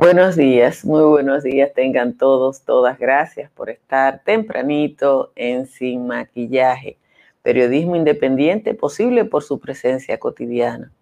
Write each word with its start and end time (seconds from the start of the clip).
Buenos 0.00 0.36
días, 0.36 0.84
muy 0.84 1.02
buenos 1.02 1.42
días 1.42 1.74
tengan 1.74 2.16
todos, 2.16 2.62
todas. 2.62 3.00
Gracias 3.00 3.50
por 3.50 3.68
estar 3.68 4.22
tempranito 4.22 5.32
en 5.34 5.66
Sin 5.66 6.06
Maquillaje. 6.06 6.98
Periodismo 7.42 7.96
independiente 7.96 8.74
posible 8.74 9.24
por 9.24 9.42
su 9.42 9.58
presencia 9.58 10.16
cotidiana. 10.20 10.92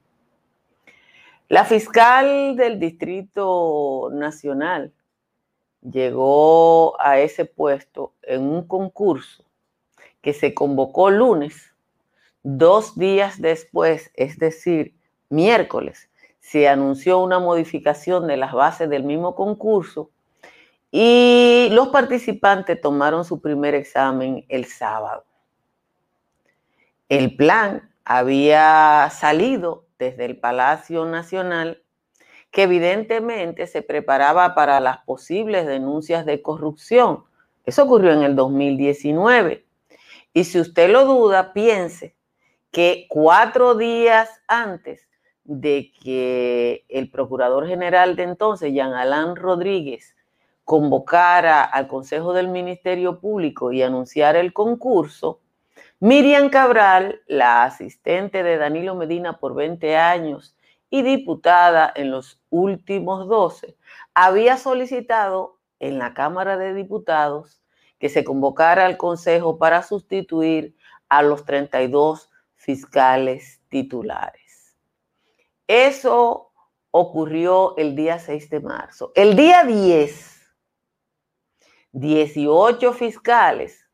La 1.51 1.67
fiscal 1.67 2.57
del 2.57 2.81
Distrito 2.81 4.09
Nacional 4.15 4.95
llegó 5.83 6.99
a 6.99 7.19
ese 7.19 7.45
puesto 7.45 8.15
en 8.23 8.45
un 8.45 8.67
concurso 8.67 9.45
que 10.23 10.33
se 10.33 10.55
convocó 10.55 11.11
lunes, 11.11 11.75
dos 12.43 12.97
días 12.97 13.43
después, 13.43 14.11
es 14.15 14.39
decir, 14.39 14.95
miércoles 15.29 16.09
se 16.47 16.69
anunció 16.69 17.19
una 17.19 17.41
modificación 17.41 18.29
de 18.29 18.37
las 18.37 18.53
bases 18.53 18.89
del 18.89 19.03
mismo 19.03 19.35
concurso 19.35 20.11
y 20.93 21.67
los 21.73 21.89
participantes 21.89 22.81
tomaron 22.81 23.25
su 23.25 23.41
primer 23.41 23.75
examen 23.75 24.45
el 24.49 24.67
sábado. 24.67 25.25
El 27.09 27.35
plan 27.35 27.91
había 28.05 29.11
salido 29.11 29.87
desde 29.99 30.25
el 30.25 30.39
Palacio 30.39 31.05
Nacional 31.05 31.83
que 32.53 32.63
evidentemente 32.63 33.67
se 33.67 33.83
preparaba 33.83 34.55
para 34.55 34.79
las 34.79 34.99
posibles 34.99 35.67
denuncias 35.67 36.25
de 36.27 36.43
corrupción. 36.43 37.25
Eso 37.65 37.83
ocurrió 37.83 38.13
en 38.13 38.23
el 38.23 38.37
2019. 38.37 39.67
Y 40.33 40.45
si 40.45 40.61
usted 40.61 40.91
lo 40.91 41.07
duda, 41.07 41.53
piense 41.53 42.15
que 42.71 43.07
cuatro 43.09 43.75
días 43.75 44.31
antes 44.47 45.09
de 45.47 45.93
que 46.03 46.85
el 46.89 47.11
procurador 47.11 47.67
general 47.67 48.17
de 48.17 48.25
entonces, 48.25 48.73
Jean 48.73 48.93
Alain 48.93 49.37
Rodríguez, 49.37 50.17
convocara 50.65 51.63
al 51.63 51.87
Consejo 51.87 52.33
del 52.33 52.49
Ministerio 52.49 53.21
Público 53.21 53.73
y 53.73 53.83
anunciara 53.83 54.41
el 54.41 54.53
concurso, 54.53 55.41
Miriam 56.01 56.51
Cabral, 56.51 57.21
la 57.27 57.65
asistente 57.65 58.43
de 58.43 58.59
Danilo 58.59 58.95
Medina 58.95 59.39
por 59.39 59.55
20 59.55 59.97
años 59.97 60.57
y 60.91 61.03
diputada 61.03 61.93
en 61.95 62.11
los 62.11 62.41
últimos 62.51 63.29
12, 63.29 63.77
había 64.15 64.57
solicitado 64.57 65.59
en 65.79 65.99
la 65.99 66.15
Cámara 66.15 66.57
de 66.57 66.75
Diputados 66.75 67.63
que 67.99 68.09
se 68.09 68.25
convocara 68.25 68.87
al 68.87 68.97
Consejo 68.97 69.59
para 69.59 69.83
sustituir 69.83 70.77
a 71.09 71.23
los 71.23 71.45
32 71.45 72.31
fiscales 72.57 73.61
titulares. 73.69 74.46
Eso 75.67 76.53
ocurrió 76.91 77.77
el 77.77 77.97
día 77.97 78.19
6 78.19 78.51
de 78.51 78.61
marzo. 78.61 79.13
El 79.15 79.37
día 79.37 79.65
10, 79.65 80.55
18 81.93 82.93
fiscales 82.93 83.87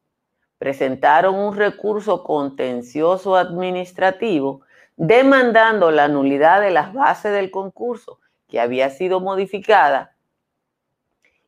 presentaron 0.59 1.35
un 1.35 1.57
recurso 1.57 2.23
contencioso 2.23 3.37
administrativo 3.37 4.63
demandando 4.97 5.91
la 5.91 6.09
nulidad 6.09 6.61
de 6.61 6.71
las 6.71 6.93
bases 6.93 7.33
del 7.33 7.51
concurso 7.51 8.21
que 8.47 8.61
había 8.61 8.91
sido 8.91 9.21
modificada 9.21 10.15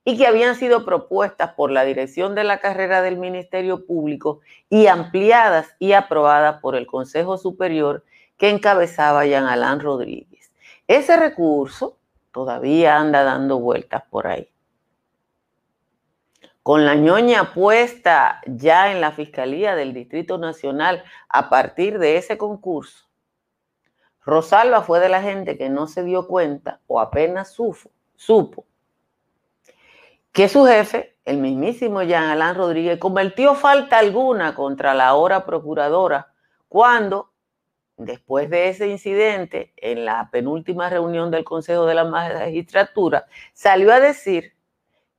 y 0.04 0.16
que 0.18 0.26
habían 0.26 0.56
sido 0.56 0.84
propuestas 0.84 1.52
por 1.52 1.70
la 1.70 1.84
dirección 1.84 2.34
de 2.34 2.44
la 2.44 2.58
carrera 2.58 3.02
del 3.02 3.16
Ministerio 3.16 3.86
Público 3.86 4.40
y 4.68 4.86
ampliadas 4.86 5.76
y 5.78 5.92
aprobadas 5.92 6.60
por 6.60 6.74
el 6.74 6.86
Consejo 6.86 7.38
Superior 7.38 8.04
que 8.36 8.50
encabezaba 8.50 9.26
Jean 9.26 9.46
Alain 9.46 9.80
Rodríguez. 9.80 10.52
Ese 10.86 11.16
recurso 11.16 11.98
todavía 12.32 12.96
anda 12.96 13.24
dando 13.24 13.58
vueltas 13.58 14.02
por 14.10 14.26
ahí. 14.26 14.48
Con 16.62 16.86
la 16.86 16.94
ñoña 16.94 17.52
puesta 17.52 18.40
ya 18.46 18.90
en 18.90 19.00
la 19.00 19.12
Fiscalía 19.12 19.76
del 19.76 19.92
Distrito 19.92 20.38
Nacional 20.38 21.04
a 21.28 21.50
partir 21.50 21.98
de 21.98 22.16
ese 22.16 22.38
concurso, 22.38 23.06
Rosalba 24.24 24.80
fue 24.80 25.00
de 25.00 25.10
la 25.10 25.20
gente 25.20 25.58
que 25.58 25.68
no 25.68 25.86
se 25.86 26.02
dio 26.02 26.26
cuenta 26.26 26.80
o 26.86 27.00
apenas 27.00 27.54
supo, 28.16 28.64
que 30.32 30.48
su 30.48 30.64
jefe, 30.64 31.18
el 31.26 31.36
mismísimo 31.36 32.02
Jean 32.02 32.24
Alain 32.24 32.54
Rodríguez, 32.56 32.98
convirtió 32.98 33.54
falta 33.54 33.98
alguna 33.98 34.54
contra 34.54 34.94
la 34.94 35.08
ahora 35.08 35.44
procuradora 35.44 36.32
cuando 36.68 37.33
después 37.96 38.50
de 38.50 38.68
ese 38.68 38.88
incidente, 38.88 39.72
en 39.76 40.04
la 40.04 40.30
penúltima 40.30 40.88
reunión 40.90 41.30
del 41.30 41.44
Consejo 41.44 41.86
de 41.86 41.94
la 41.94 42.04
Magistratura, 42.04 43.26
salió 43.52 43.92
a 43.92 44.00
decir 44.00 44.54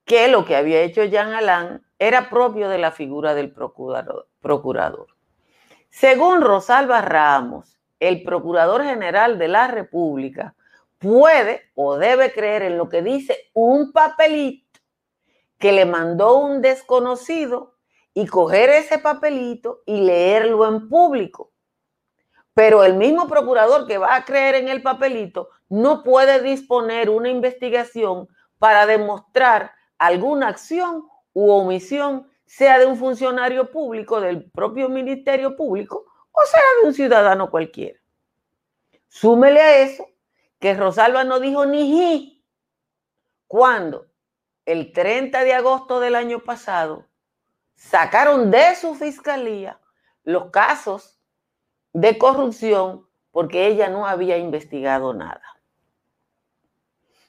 que 0.04 0.28
lo 0.28 0.46
que 0.46 0.56
había 0.56 0.82
hecho 0.82 1.04
Jean 1.04 1.34
Alain 1.34 1.82
era 2.00 2.30
propio 2.30 2.70
de 2.70 2.78
la 2.78 2.92
figura 2.92 3.34
del 3.34 3.52
procurador. 3.52 5.08
Según 5.90 6.42
Rosalba 6.42 7.02
Ramos, 7.02 7.80
el 8.00 8.24
Procurador 8.24 8.84
General 8.84 9.40
de 9.40 9.48
la 9.48 9.68
República 9.68 10.54
puede 11.00 11.62
o 11.76 11.98
debe 11.98 12.34
creer 12.34 12.64
en 12.64 12.78
lo 12.78 12.90
que 12.90 13.02
dice 13.02 13.50
un 13.54 13.92
papelito 13.92 14.80
que 15.58 15.72
le 15.72 15.86
mandó 15.86 16.38
un 16.38 16.62
desconocido 16.62 17.76
y 18.14 18.28
coger 18.28 18.70
ese 18.70 19.00
papelito 19.00 19.82
y 19.86 20.02
leerlo 20.02 20.68
en 20.68 20.90
público 20.90 21.52
pero 22.56 22.86
el 22.86 22.96
mismo 22.96 23.28
procurador 23.28 23.86
que 23.86 23.98
va 23.98 24.16
a 24.16 24.24
creer 24.24 24.56
en 24.56 24.70
el 24.70 24.82
papelito 24.82 25.50
no 25.68 26.04
puede 26.04 26.42
disponer 26.42 27.10
una 27.10 27.30
investigación 27.30 28.30
para 28.58 28.86
demostrar 28.86 29.74
alguna 29.98 30.48
acción 30.48 31.06
u 31.34 31.52
omisión, 31.52 32.32
sea 32.46 32.80
de 32.80 32.86
un 32.86 32.96
funcionario 32.96 33.70
público, 33.72 34.22
del 34.22 34.50
propio 34.52 34.88
Ministerio 34.88 35.58
Público, 35.58 36.06
o 36.32 36.42
sea 36.50 36.62
de 36.80 36.88
un 36.88 36.94
ciudadano 36.94 37.52
cualquiera. 37.52 38.00
Súmele 39.10 39.60
a 39.60 39.80
eso 39.80 40.08
que 40.58 40.74
Rosalba 40.76 41.26
no 41.26 41.42
dijo 41.42 41.66
ni 41.66 41.84
ji 41.84 42.46
cuando 43.48 44.08
el 44.66 44.94
30 44.94 45.44
de 45.44 45.54
agosto 45.54 46.00
del 46.00 46.16
año 46.16 46.40
pasado 46.40 47.06
sacaron 47.76 48.50
de 48.50 48.76
su 48.78 48.96
fiscalía 48.96 49.78
los 50.24 50.52
casos 50.52 51.15
de 51.96 52.18
corrupción 52.18 53.08
porque 53.32 53.68
ella 53.68 53.88
no 53.88 54.06
había 54.06 54.38
investigado 54.38 55.14
nada. 55.14 55.42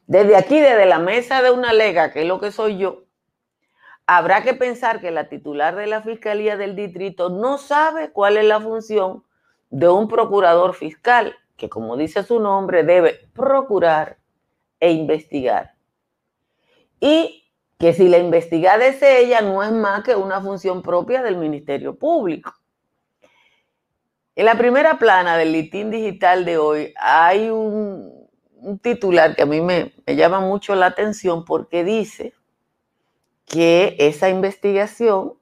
Desde 0.09 0.37
aquí, 0.37 0.59
desde 0.59 0.87
la 0.87 0.99
mesa 0.99 1.41
de 1.41 1.53
una 1.53 1.72
lega, 1.72 2.12
que 2.12 2.22
es 2.22 2.27
lo 2.27 2.41
que 2.41 2.50
soy 2.50 2.76
yo, 2.76 3.05
habrá 4.09 4.43
que 4.43 4.55
pensar 4.55 5.00
que 5.00 5.12
la 5.12 5.29
titular 5.29 5.76
de 5.76 5.87
la 5.87 6.02
Fiscalía 6.02 6.56
del 6.56 6.75
Distrito 6.75 7.31
no 7.31 7.58
sabe 7.58 8.11
cuál 8.11 8.37
es 8.37 8.44
la 8.44 8.61
función 8.61 9.23
de 9.70 9.88
un 9.88 10.08
procurador 10.08 10.75
fiscal, 10.75 11.37
que 11.56 11.69
como 11.69 11.96
dice 11.96 12.25
su 12.25 12.40
nombre, 12.40 12.82
debe 12.82 13.29
procurar 13.35 14.19
e 14.81 14.90
investigar. 14.90 15.75
Y 16.99 17.44
que 17.79 17.93
si 17.93 18.08
la 18.08 18.19
investigada 18.19 18.85
es 18.85 19.00
ella, 19.00 19.43
no 19.43 19.62
es 19.62 19.70
más 19.70 20.02
que 20.02 20.17
una 20.17 20.40
función 20.40 20.82
propia 20.82 21.23
del 21.23 21.37
Ministerio 21.37 21.94
Público. 21.96 22.52
En 24.37 24.44
la 24.44 24.59
primera 24.59 24.99
plana 24.99 25.38
del 25.38 25.50
litín 25.53 25.91
digital 25.91 26.44
de 26.44 26.59
hoy 26.59 26.93
hay 27.00 27.49
un, 27.49 28.29
titular 28.83 29.35
que 29.35 29.43
a 29.43 29.47
mí 29.47 29.62
me, 29.62 29.94
llama 30.06 30.41
mucho 30.41 30.75
la 30.75 30.87
atención 30.87 31.47
porque 31.47 31.85
dice 31.85 32.35
que 33.47 33.97
esa 33.99 34.29
investigación 34.29 35.38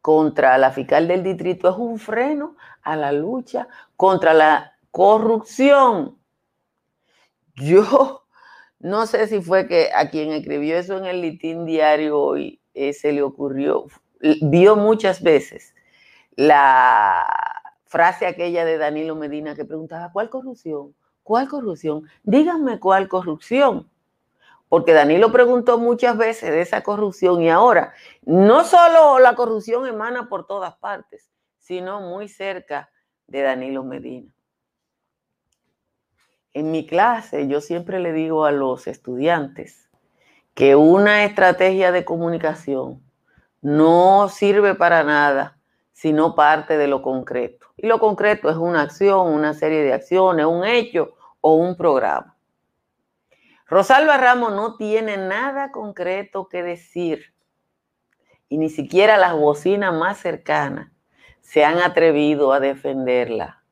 contra 0.00 0.56
la 0.56 0.70
fiscal 0.70 1.08
del 1.08 1.24
distrito 1.24 1.68
es 1.68 1.76
un 1.76 1.98
freno 1.98 2.54
a 2.82 2.94
la 2.94 3.10
lucha 3.10 3.66
contra 3.96 4.34
la 4.34 4.74
corrupción. 4.92 6.16
Yo 7.56 8.24
no 8.78 9.06
sé 9.06 9.26
si 9.26 9.40
fue 9.40 9.66
que 9.66 9.90
a 9.92 10.10
quien 10.10 10.30
escribió 10.30 10.76
eso 10.76 10.96
en 10.96 11.06
el 11.06 11.22
litín 11.22 11.66
diario 11.66 12.20
hoy 12.20 12.60
eh, 12.74 12.92
se 12.92 13.10
le 13.10 13.22
ocurrió, 13.22 13.86
vio 14.42 14.76
muchas 14.76 15.20
veces 15.20 15.74
la 16.38 17.26
frase 17.86 18.24
aquella 18.24 18.64
de 18.64 18.78
Danilo 18.78 19.16
Medina 19.16 19.56
que 19.56 19.64
preguntaba, 19.64 20.12
¿cuál 20.12 20.30
corrupción? 20.30 20.94
¿Cuál 21.24 21.48
corrupción? 21.48 22.04
Díganme 22.22 22.78
cuál 22.78 23.08
corrupción. 23.08 23.90
Porque 24.68 24.92
Danilo 24.92 25.32
preguntó 25.32 25.78
muchas 25.78 26.16
veces 26.16 26.52
de 26.52 26.60
esa 26.60 26.84
corrupción 26.84 27.42
y 27.42 27.50
ahora 27.50 27.92
no 28.24 28.62
solo 28.62 29.18
la 29.18 29.34
corrupción 29.34 29.84
emana 29.88 30.28
por 30.28 30.46
todas 30.46 30.76
partes, 30.76 31.28
sino 31.58 32.00
muy 32.02 32.28
cerca 32.28 32.88
de 33.26 33.42
Danilo 33.42 33.82
Medina. 33.82 34.32
En 36.52 36.70
mi 36.70 36.86
clase 36.86 37.48
yo 37.48 37.60
siempre 37.60 37.98
le 37.98 38.12
digo 38.12 38.44
a 38.44 38.52
los 38.52 38.86
estudiantes 38.86 39.90
que 40.54 40.76
una 40.76 41.24
estrategia 41.24 41.90
de 41.90 42.04
comunicación 42.04 43.02
no 43.60 44.28
sirve 44.28 44.76
para 44.76 45.02
nada 45.02 45.57
si 45.98 46.12
no 46.12 46.36
parte 46.36 46.78
de 46.78 46.86
lo 46.86 47.02
concreto. 47.02 47.66
Y 47.76 47.88
lo 47.88 47.98
concreto 47.98 48.48
es 48.48 48.56
una 48.56 48.82
acción, 48.82 49.26
una 49.34 49.52
serie 49.52 49.82
de 49.82 49.92
acciones, 49.92 50.46
un 50.46 50.64
hecho 50.64 51.16
o 51.40 51.54
un 51.54 51.76
programa. 51.76 52.36
Rosalba 53.66 54.16
Ramos 54.16 54.52
no 54.52 54.76
tiene 54.76 55.16
nada 55.16 55.72
concreto 55.72 56.46
que 56.46 56.62
decir 56.62 57.34
y 58.48 58.58
ni 58.58 58.70
siquiera 58.70 59.16
las 59.16 59.34
bocinas 59.34 59.92
más 59.92 60.18
cercanas 60.18 60.92
se 61.40 61.64
han 61.64 61.78
atrevido 61.78 62.52
a 62.52 62.60
defenderla. 62.60 63.64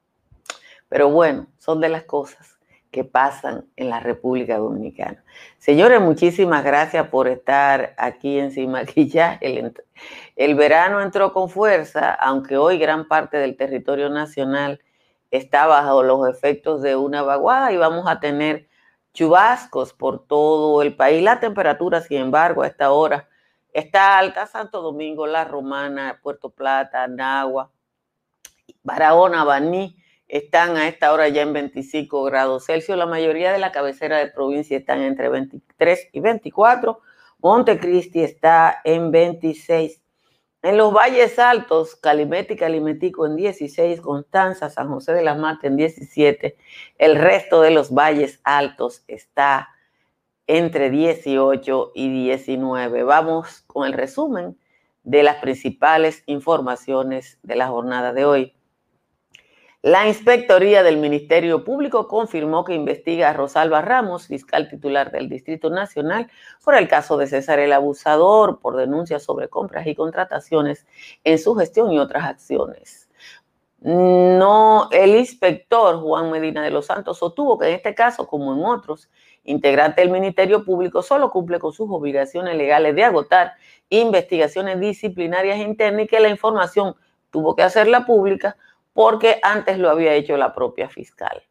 Pero 0.89 1.11
bueno, 1.11 1.47
son 1.59 1.81
de 1.81 1.91
las 1.91 2.03
cosas 2.03 2.56
que 2.97 3.05
pasan 3.05 3.67
en 3.77 3.91
la 3.91 4.01
República 4.01 4.57
Dominicana. 4.57 5.23
Señores, 5.59 6.01
muchísimas 6.01 6.65
gracias 6.65 7.07
por 7.09 7.29
estar 7.29 7.95
aquí 7.99 8.39
en 8.39 8.51
Sin 8.53 8.71
Maquillaje. 8.71 9.47
El, 9.47 9.75
el 10.35 10.55
verano 10.55 11.03
entró 11.03 11.35
con 11.35 11.51
fuerza, 11.51 12.15
aunque 12.15 12.57
hoy 12.57 12.79
gran 12.79 13.07
parte 13.07 13.37
del 13.37 13.55
territorio 13.55 14.09
nacional 14.09 14.81
está 15.31 15.67
bajo 15.67 16.03
los 16.03 16.27
efectos 16.27 16.81
de 16.81 16.97
una 16.97 17.21
vaguada 17.21 17.71
y 17.71 17.77
vamos 17.77 18.07
a 18.09 18.19
tener 18.19 18.67
chubascos 19.13 19.93
por 19.93 20.27
todo 20.27 20.81
el 20.81 20.97
país. 20.97 21.23
La 21.23 21.39
temperatura, 21.39 22.01
sin 22.01 22.17
embargo, 22.17 22.63
a 22.63 22.67
esta 22.67 22.93
hora 22.93 23.29
está 23.75 24.17
alta. 24.17 24.47
Santo 24.47 24.81
Domingo, 24.81 25.27
La 25.27 25.45
Romana, 25.45 26.19
Puerto 26.23 26.49
Plata, 26.49 27.07
Nagua, 27.09 27.71
Barahona, 28.83 29.45
Baní 29.45 29.99
están 30.29 30.77
a 30.77 30.89
esta 30.89 31.13
hora 31.13 31.29
ya 31.29 31.43
en 31.43 31.53
25 31.53 32.23
grados 32.25 32.67
Celsius. 32.67 32.99
La 32.99 33.07
mayoría 33.07 33.53
de 33.53 33.59
la 33.59 33.73
cabecera 33.73 34.19
de 34.19 34.29
provincia 34.29 34.77
están 34.77 35.03
entre 35.03 35.29
23 35.29 36.09
y 36.13 36.21
24. 36.21 37.01
Montecristi 37.39 38.23
está 38.23 38.81
en 38.85 39.11
26. 39.11 40.03
En 40.63 40.79
los 40.79 40.93
valles 40.93 41.39
altos, 41.39 41.95
Calimete 41.95 42.55
y 42.55 42.57
Calimetico 42.57 43.25
en 43.25 43.37
16, 43.37 44.01
Constanza, 44.01 44.69
San 44.69 44.89
José 44.89 45.13
de 45.13 45.23
la 45.23 45.37
Mata 45.37 45.69
en 45.69 45.77
17. 45.77 46.57
El 46.99 47.17
resto 47.17 47.61
de 47.61 47.71
los 47.71 47.95
valles 47.95 48.41
altos 48.43 49.05
está 49.07 49.69
entre 50.49 50.91
18 50.91 51.93
y 51.95 52.11
19. 52.11 53.05
Vamos 53.05 53.63
con 53.69 53.87
el 53.87 53.93
resumen 53.93 54.59
de 55.05 55.23
las 55.23 55.37
principales 55.37 56.25
informaciones 56.27 57.39
de 57.45 57.55
la 57.55 57.69
jornada 57.69 58.13
de 58.13 58.25
hoy. 58.25 58.56
La 59.87 60.09
Inspectoría 60.09 60.83
del 60.83 60.97
Ministerio 60.97 61.63
Público 61.63 62.09
confirmó 62.09 62.65
que 62.65 62.75
investiga 62.75 63.31
a 63.31 63.33
Rosalba 63.33 63.83
Ramos, 63.83 64.27
fiscal 64.27 64.69
titular 64.69 65.13
del 65.13 65.29
Distrito 65.29 65.71
Nacional, 65.71 66.29
por 66.65 66.75
el 66.75 66.89
caso 66.89 67.17
de 67.17 67.29
César 67.29 67.61
el 67.61 67.73
Abusador, 67.73 68.59
por 68.59 68.75
denuncias 68.75 69.23
sobre 69.23 69.49
compras 69.49 69.87
y 69.87 69.95
contrataciones 69.95 70.89
en 71.23 71.39
su 71.39 71.55
gestión 71.55 71.93
y 71.93 72.01
otras 72.01 72.25
acciones. 72.25 73.09
No, 73.79 74.89
el 74.91 75.15
inspector 75.15 76.01
Juan 76.01 76.33
Medina 76.33 76.65
de 76.65 76.73
los 76.73 76.87
Santos 76.87 77.19
sostuvo 77.19 77.57
que 77.57 77.69
en 77.69 77.75
este 77.75 77.95
caso, 77.95 78.27
como 78.27 78.55
en 78.55 78.65
otros, 78.65 79.09
integrante 79.45 80.01
del 80.01 80.11
Ministerio 80.11 80.65
Público 80.65 81.01
solo 81.01 81.31
cumple 81.31 81.61
con 81.61 81.73
sus 81.73 81.89
obligaciones 81.89 82.57
legales 82.57 82.97
de 82.97 83.05
agotar 83.05 83.53
investigaciones 83.89 84.81
disciplinarias 84.81 85.59
internas 85.59 86.07
y 86.07 86.09
que 86.09 86.19
la 86.19 86.29
información 86.29 86.97
tuvo 87.31 87.55
que 87.55 87.63
hacerla 87.63 88.05
pública 88.05 88.57
porque 88.97 89.39
antes 89.43 89.79
lo 89.79 89.91
había 89.91 90.15
hecho 90.15 90.39
la 90.39 90.55
propia 90.55 90.89
fiscal. 90.89 91.43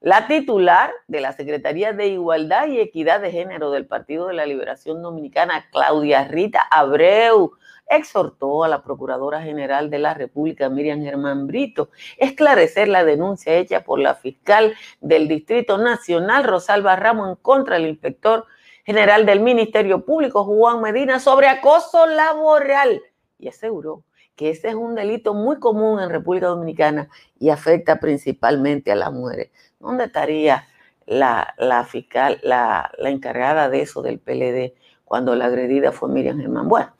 La 0.00 0.28
titular 0.28 0.92
de 1.08 1.20
la 1.20 1.32
Secretaría 1.32 1.92
de 1.92 2.06
Igualdad 2.06 2.68
y 2.68 2.78
Equidad 2.78 3.20
de 3.20 3.32
Género 3.32 3.72
del 3.72 3.86
Partido 3.86 4.28
de 4.28 4.34
la 4.34 4.46
Liberación 4.46 5.02
Dominicana, 5.02 5.66
Claudia 5.72 6.28
Rita 6.28 6.62
Abreu, 6.70 7.54
exhortó 7.88 8.62
a 8.62 8.68
la 8.68 8.84
Procuradora 8.84 9.42
General 9.42 9.90
de 9.90 9.98
la 9.98 10.14
República, 10.14 10.68
Miriam 10.68 11.02
Germán 11.02 11.48
Brito, 11.48 11.90
esclarecer 12.18 12.86
la 12.86 13.04
denuncia 13.04 13.56
hecha 13.56 13.82
por 13.82 13.98
la 13.98 14.14
fiscal 14.14 14.72
del 15.00 15.26
Distrito 15.26 15.78
Nacional, 15.78 16.44
Rosalba 16.44 16.94
Ramos, 16.94 17.30
en 17.30 17.36
contra 17.42 17.76
del 17.76 17.88
inspector 17.88 18.46
general 18.84 19.26
del 19.26 19.40
Ministerio 19.40 20.04
Público, 20.04 20.44
Juan 20.44 20.80
Medina, 20.80 21.18
sobre 21.18 21.48
acoso 21.48 22.06
laboral 22.06 23.02
y 23.40 23.48
aseguró 23.48 24.04
que 24.36 24.50
ese 24.50 24.68
es 24.68 24.74
un 24.74 24.94
delito 24.94 25.34
muy 25.34 25.58
común 25.58 26.00
en 26.00 26.10
República 26.10 26.46
Dominicana 26.46 27.08
y 27.38 27.50
afecta 27.50 28.00
principalmente 28.00 28.92
a 28.92 28.96
las 28.96 29.12
mujeres. 29.12 29.50
¿Dónde 29.78 30.04
estaría 30.04 30.66
la, 31.06 31.54
fiscal, 31.88 32.40
la, 32.42 32.90
encargada 32.98 33.68
de 33.68 33.82
eso 33.82 34.02
del 34.02 34.18
PLD 34.18 34.74
cuando 35.04 35.34
la 35.34 35.46
agredida 35.46 35.92
fue 35.92 36.08
Miriam 36.08 36.38
Germán? 36.40 36.68
Bueno, 36.68 36.94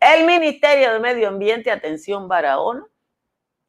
el 0.00 0.26
Ministerio 0.26 0.92
de 0.92 1.00
Medio 1.00 1.28
Ambiente, 1.28 1.70
atención 1.70 2.28
Barahona, 2.28 2.86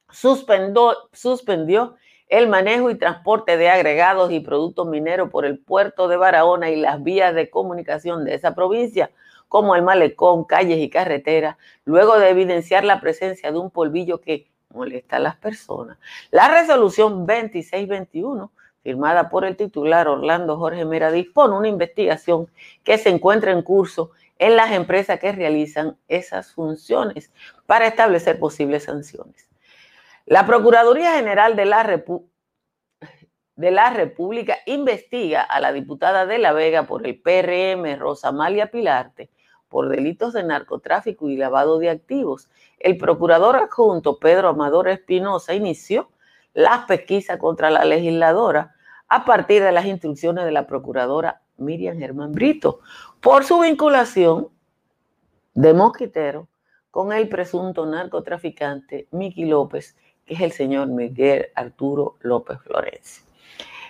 suspendió 0.09 1.95
el 2.29 2.47
manejo 2.47 2.89
y 2.89 2.95
transporte 2.95 3.57
de 3.57 3.69
agregados 3.69 4.31
y 4.31 4.39
productos 4.41 4.87
mineros 4.87 5.29
por 5.29 5.45
el 5.45 5.59
puerto 5.59 6.07
de 6.07 6.17
Barahona 6.17 6.69
y 6.69 6.75
las 6.75 7.01
vías 7.01 7.33
de 7.33 7.49
comunicación 7.49 8.25
de 8.25 8.35
esa 8.35 8.53
provincia 8.53 9.11
como 9.47 9.75
el 9.75 9.81
malecón, 9.81 10.43
calles 10.43 10.79
y 10.79 10.89
carreteras, 10.89 11.57
luego 11.85 12.17
de 12.19 12.29
evidenciar 12.29 12.83
la 12.83 12.99
presencia 12.99 13.51
de 13.51 13.57
un 13.57 13.71
polvillo 13.71 14.21
que 14.21 14.47
molesta 14.73 15.17
a 15.17 15.19
las 15.19 15.35
personas. 15.35 15.97
La 16.31 16.49
resolución 16.49 17.25
2621, 17.25 18.51
firmada 18.83 19.29
por 19.29 19.45
el 19.45 19.55
titular 19.55 20.07
Orlando 20.07 20.57
Jorge 20.57 20.85
Mera, 20.85 21.11
dispone 21.11 21.55
una 21.55 21.67
investigación 21.67 22.49
que 22.83 22.97
se 22.97 23.09
encuentra 23.09 23.51
en 23.51 23.61
curso 23.61 24.11
en 24.39 24.55
las 24.55 24.71
empresas 24.71 25.19
que 25.19 25.31
realizan 25.31 25.97
esas 26.07 26.53
funciones 26.53 27.31
para 27.65 27.87
establecer 27.87 28.39
posibles 28.39 28.83
sanciones. 28.83 29.49
La 30.25 30.45
Procuraduría 30.45 31.13
General 31.15 31.55
de 31.55 31.65
la, 31.65 32.03
de 33.55 33.71
la 33.71 33.89
República 33.89 34.57
investiga 34.65 35.41
a 35.41 35.59
la 35.59 35.71
diputada 35.73 36.25
de 36.25 36.37
La 36.37 36.51
Vega 36.51 36.83
por 36.83 37.07
el 37.07 37.19
PRM 37.19 37.97
Rosa 37.97 38.27
Amalia 38.27 38.69
Pilarte 38.69 39.29
por 39.69 39.89
delitos 39.89 40.33
de 40.33 40.43
narcotráfico 40.43 41.29
y 41.29 41.37
lavado 41.37 41.79
de 41.79 41.89
activos. 41.89 42.49
El 42.79 42.97
procurador 42.97 43.55
adjunto 43.55 44.19
Pedro 44.19 44.49
Amador 44.49 44.87
Espinosa 44.87 45.53
inició 45.53 46.09
las 46.53 46.85
pesquisas 46.85 47.37
contra 47.37 47.69
la 47.69 47.85
legisladora 47.85 48.75
a 49.07 49.25
partir 49.25 49.63
de 49.63 49.71
las 49.71 49.85
instrucciones 49.85 50.45
de 50.45 50.51
la 50.51 50.67
procuradora 50.67 51.41
Miriam 51.57 51.97
Germán 51.97 52.31
Brito 52.31 52.79
por 53.21 53.43
su 53.43 53.59
vinculación 53.59 54.49
de 55.53 55.73
mosquitero 55.73 56.47
con 56.91 57.13
el 57.13 57.29
presunto 57.29 57.85
narcotraficante 57.85 59.07
Miki 59.11 59.45
López, 59.45 59.95
que 60.25 60.33
es 60.33 60.41
el 60.41 60.51
señor 60.51 60.87
Miguel 60.87 61.47
Arturo 61.55 62.15
López 62.21 62.59
Florencia. 62.61 63.23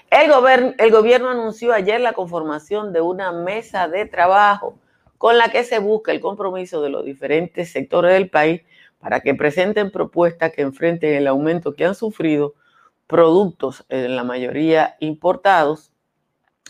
El, 0.09 0.75
el 0.77 0.91
gobierno 0.91 1.29
anunció 1.29 1.73
ayer 1.73 1.99
la 1.99 2.13
conformación 2.13 2.93
de 2.93 3.01
una 3.01 3.31
mesa 3.31 3.87
de 3.87 4.05
trabajo 4.05 4.77
con 5.17 5.37
la 5.37 5.49
que 5.49 5.63
se 5.63 5.79
busca 5.79 6.11
el 6.11 6.19
compromiso 6.19 6.81
de 6.81 6.89
los 6.89 7.05
diferentes 7.05 7.71
sectores 7.71 8.13
del 8.13 8.29
país 8.29 8.61
para 8.99 9.21
que 9.21 9.33
presenten 9.35 9.91
propuestas 9.91 10.51
que 10.51 10.61
enfrenten 10.61 11.13
el 11.13 11.27
aumento 11.27 11.73
que 11.73 11.85
han 11.85 11.95
sufrido 11.95 12.55
productos, 13.07 13.85
en 13.89 14.15
la 14.15 14.23
mayoría 14.23 14.97
importados, 14.99 15.91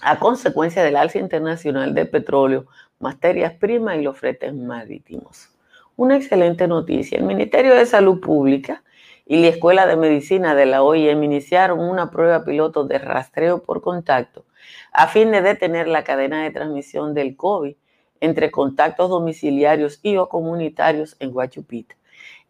a 0.01 0.19
consecuencia 0.19 0.83
del 0.83 0.95
alza 0.95 1.17
internacional 1.17 1.95
del 1.95 2.09
petróleo, 2.09 2.67
materias 2.99 3.53
primas 3.53 3.97
y 3.97 4.03
los 4.03 4.17
fretes 4.17 4.53
marítimos. 4.53 5.49
Una 5.95 6.15
excelente 6.15 6.67
noticia. 6.67 7.17
El 7.17 7.25
Ministerio 7.25 7.73
de 7.73 7.87
Salud 7.87 8.19
Pública 8.19 8.83
y 9.25 9.41
la 9.41 9.47
Escuela 9.47 9.87
de 9.87 9.95
Medicina 9.95 10.53
de 10.53 10.67
la 10.67 10.83
OIM 10.83 11.23
iniciaron 11.23 11.79
una 11.79 12.11
prueba 12.11 12.45
piloto 12.45 12.85
de 12.85 12.99
rastreo 12.99 13.63
por 13.63 13.81
contacto 13.81 14.45
a 14.91 15.07
fin 15.07 15.31
de 15.31 15.41
detener 15.41 15.87
la 15.87 16.03
cadena 16.03 16.43
de 16.43 16.51
transmisión 16.51 17.13
del 17.13 17.35
COVID 17.35 17.75
entre 18.21 18.51
contactos 18.51 19.09
domiciliarios 19.09 19.99
y 20.03 20.17
o 20.17 20.29
comunitarios 20.29 21.15
en 21.19 21.31
Guachupita. 21.31 21.95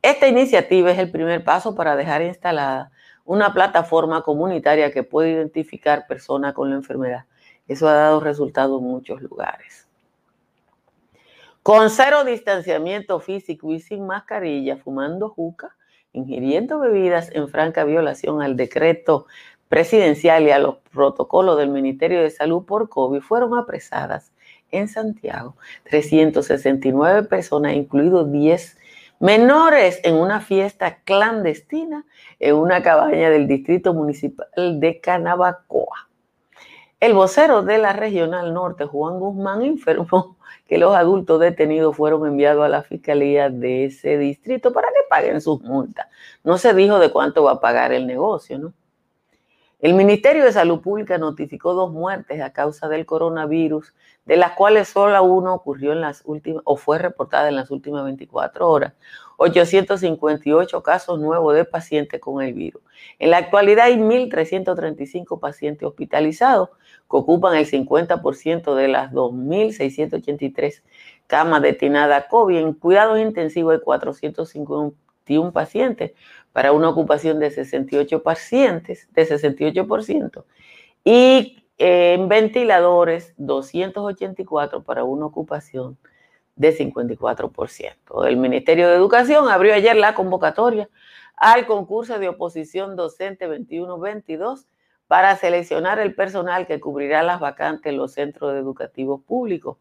Esta 0.02 0.28
iniciativa 0.28 0.92
es 0.92 1.00
el 1.00 1.12
primer 1.12 1.44
paso 1.44 1.76
para 1.76 1.96
dejar 1.96 2.22
instalada 2.22 2.92
una 3.26 3.54
plataforma 3.54 4.22
comunitaria 4.22 4.92
que 4.92 5.04
puede 5.04 5.32
identificar 5.32 6.08
personas 6.08 6.54
con 6.54 6.70
la 6.70 6.78
enfermedad. 6.78 7.26
Eso 7.68 7.88
ha 7.88 7.94
dado 7.94 8.22
resultados 8.22 8.82
en 8.82 8.88
muchos 8.88 9.22
lugares. 9.22 9.88
Con 11.62 11.90
cero 11.90 12.24
distanciamiento 12.24 13.20
físico 13.20 13.74
y 13.74 13.82
sin 13.82 14.08
mascarilla, 14.08 14.78
fumando 14.78 15.28
juca, 15.28 15.76
ingiriendo 16.14 16.80
bebidas 16.80 17.30
en 17.34 17.50
franca 17.50 17.84
violación 17.84 18.42
al 18.42 18.56
decreto 18.56 19.28
presidencial 19.68 20.44
y 20.44 20.52
a 20.52 20.60
los 20.60 20.78
protocolos 20.94 21.58
del 21.58 21.70
Ministerio 21.70 22.22
de 22.22 22.30
Salud 22.30 22.64
por 22.66 22.88
COVID 22.88 23.20
fueron 23.20 23.58
apresadas 23.58 24.32
en 24.72 24.88
Santiago 24.88 25.56
369 25.84 27.24
personas, 27.24 27.74
incluidos 27.74 28.32
10 28.32 28.78
menores, 29.20 30.00
en 30.04 30.16
una 30.16 30.42
fiesta 30.42 31.00
clandestina 31.04 32.06
en 32.40 32.56
una 32.56 32.84
cabaña 32.84 33.30
del 33.30 33.48
Distrito 33.48 33.94
Municipal 33.94 34.48
de 34.54 35.00
Canabacoa. 35.00 36.08
El 37.00 37.14
vocero 37.14 37.62
de 37.62 37.78
la 37.78 37.94
Regional 37.94 38.54
Norte, 38.54 38.86
Juan 38.86 39.20
Guzmán, 39.20 39.64
informó 39.64 40.38
que 40.68 40.78
los 40.78 40.96
adultos 40.96 41.40
detenidos 41.40 41.96
fueron 41.96 42.26
enviados 42.26 42.66
a 42.66 42.70
la 42.70 42.84
fiscalía 42.84 43.50
de 43.50 43.86
ese 43.86 44.18
distrito 44.18 44.74
para 44.74 44.88
que 44.88 45.08
paguen 45.10 45.40
sus 45.42 45.62
multas. 45.62 46.08
No 46.44 46.58
se 46.58 46.74
dijo 46.74 47.00
de 47.00 47.12
cuánto 47.12 47.44
va 47.44 47.54
a 47.54 47.60
pagar 47.60 47.94
el 47.94 48.08
negocio, 48.08 48.58
¿no? 48.58 48.74
El 49.80 49.94
Ministerio 49.94 50.44
de 50.44 50.52
Salud 50.52 50.82
Pública 50.82 51.20
notificó 51.20 51.76
dos 51.76 51.92
muertes 51.92 52.42
a 52.42 52.52
causa 52.52 52.88
del 52.88 53.06
coronavirus, 53.06 53.94
de 54.26 54.36
las 54.36 54.54
cuales 54.54 54.88
solo 54.88 55.22
una 55.24 55.54
ocurrió 55.54 55.92
en 55.92 56.02
las 56.02 56.24
últimas 56.26 56.64
o 56.66 56.78
fue 56.78 56.98
reportada 56.98 57.48
en 57.48 57.56
las 57.56 57.70
últimas 57.70 58.04
24 58.04 58.68
horas. 58.68 58.94
858 59.38 60.82
casos 60.82 61.20
nuevos 61.20 61.54
de 61.54 61.64
pacientes 61.64 62.20
con 62.20 62.44
el 62.44 62.56
virus. 62.56 62.82
En 63.20 63.30
la 63.30 63.38
actualidad 63.38 63.86
hay 63.86 63.98
1.335 63.98 65.40
pacientes 65.40 65.88
hospitalizados 65.88 66.70
que 66.70 67.18
ocupan 67.18 67.56
el 67.56 67.70
50% 67.70 68.74
de 68.74 68.88
las 68.88 69.12
2.683 69.12 70.82
camas 71.28 71.62
destinadas 71.62 72.24
a 72.24 72.28
COVID. 72.28 72.58
En 72.58 72.74
cuidados 72.74 73.20
intensivos 73.20 73.76
hay 73.76 73.82
451 73.82 75.52
pacientes 75.54 76.14
para 76.58 76.72
una 76.72 76.90
ocupación 76.90 77.38
de 77.38 77.52
68 77.52 78.24
pacientes, 78.24 79.08
de 79.14 79.28
68%. 79.28 80.44
Y 81.04 81.64
en 81.78 82.28
ventiladores, 82.30 83.36
284 83.38 84.82
para 84.82 85.04
una 85.04 85.28
ocupación 85.28 86.00
de 86.56 86.76
54%. 86.76 88.28
El 88.28 88.38
Ministerio 88.38 88.90
de 88.90 88.96
Educación 88.96 89.50
abrió 89.50 89.76
ayer 89.76 89.96
la 89.98 90.16
convocatoria 90.16 90.90
al 91.36 91.68
concurso 91.68 92.18
de 92.18 92.30
oposición 92.30 92.96
docente 92.96 93.48
21-22 93.48 94.66
para 95.06 95.36
seleccionar 95.36 96.00
el 96.00 96.16
personal 96.16 96.66
que 96.66 96.80
cubrirá 96.80 97.22
las 97.22 97.40
vacantes 97.40 97.92
en 97.92 98.00
los 98.00 98.14
centros 98.14 98.56
educativos 98.56 99.22
públicos. 99.22 99.78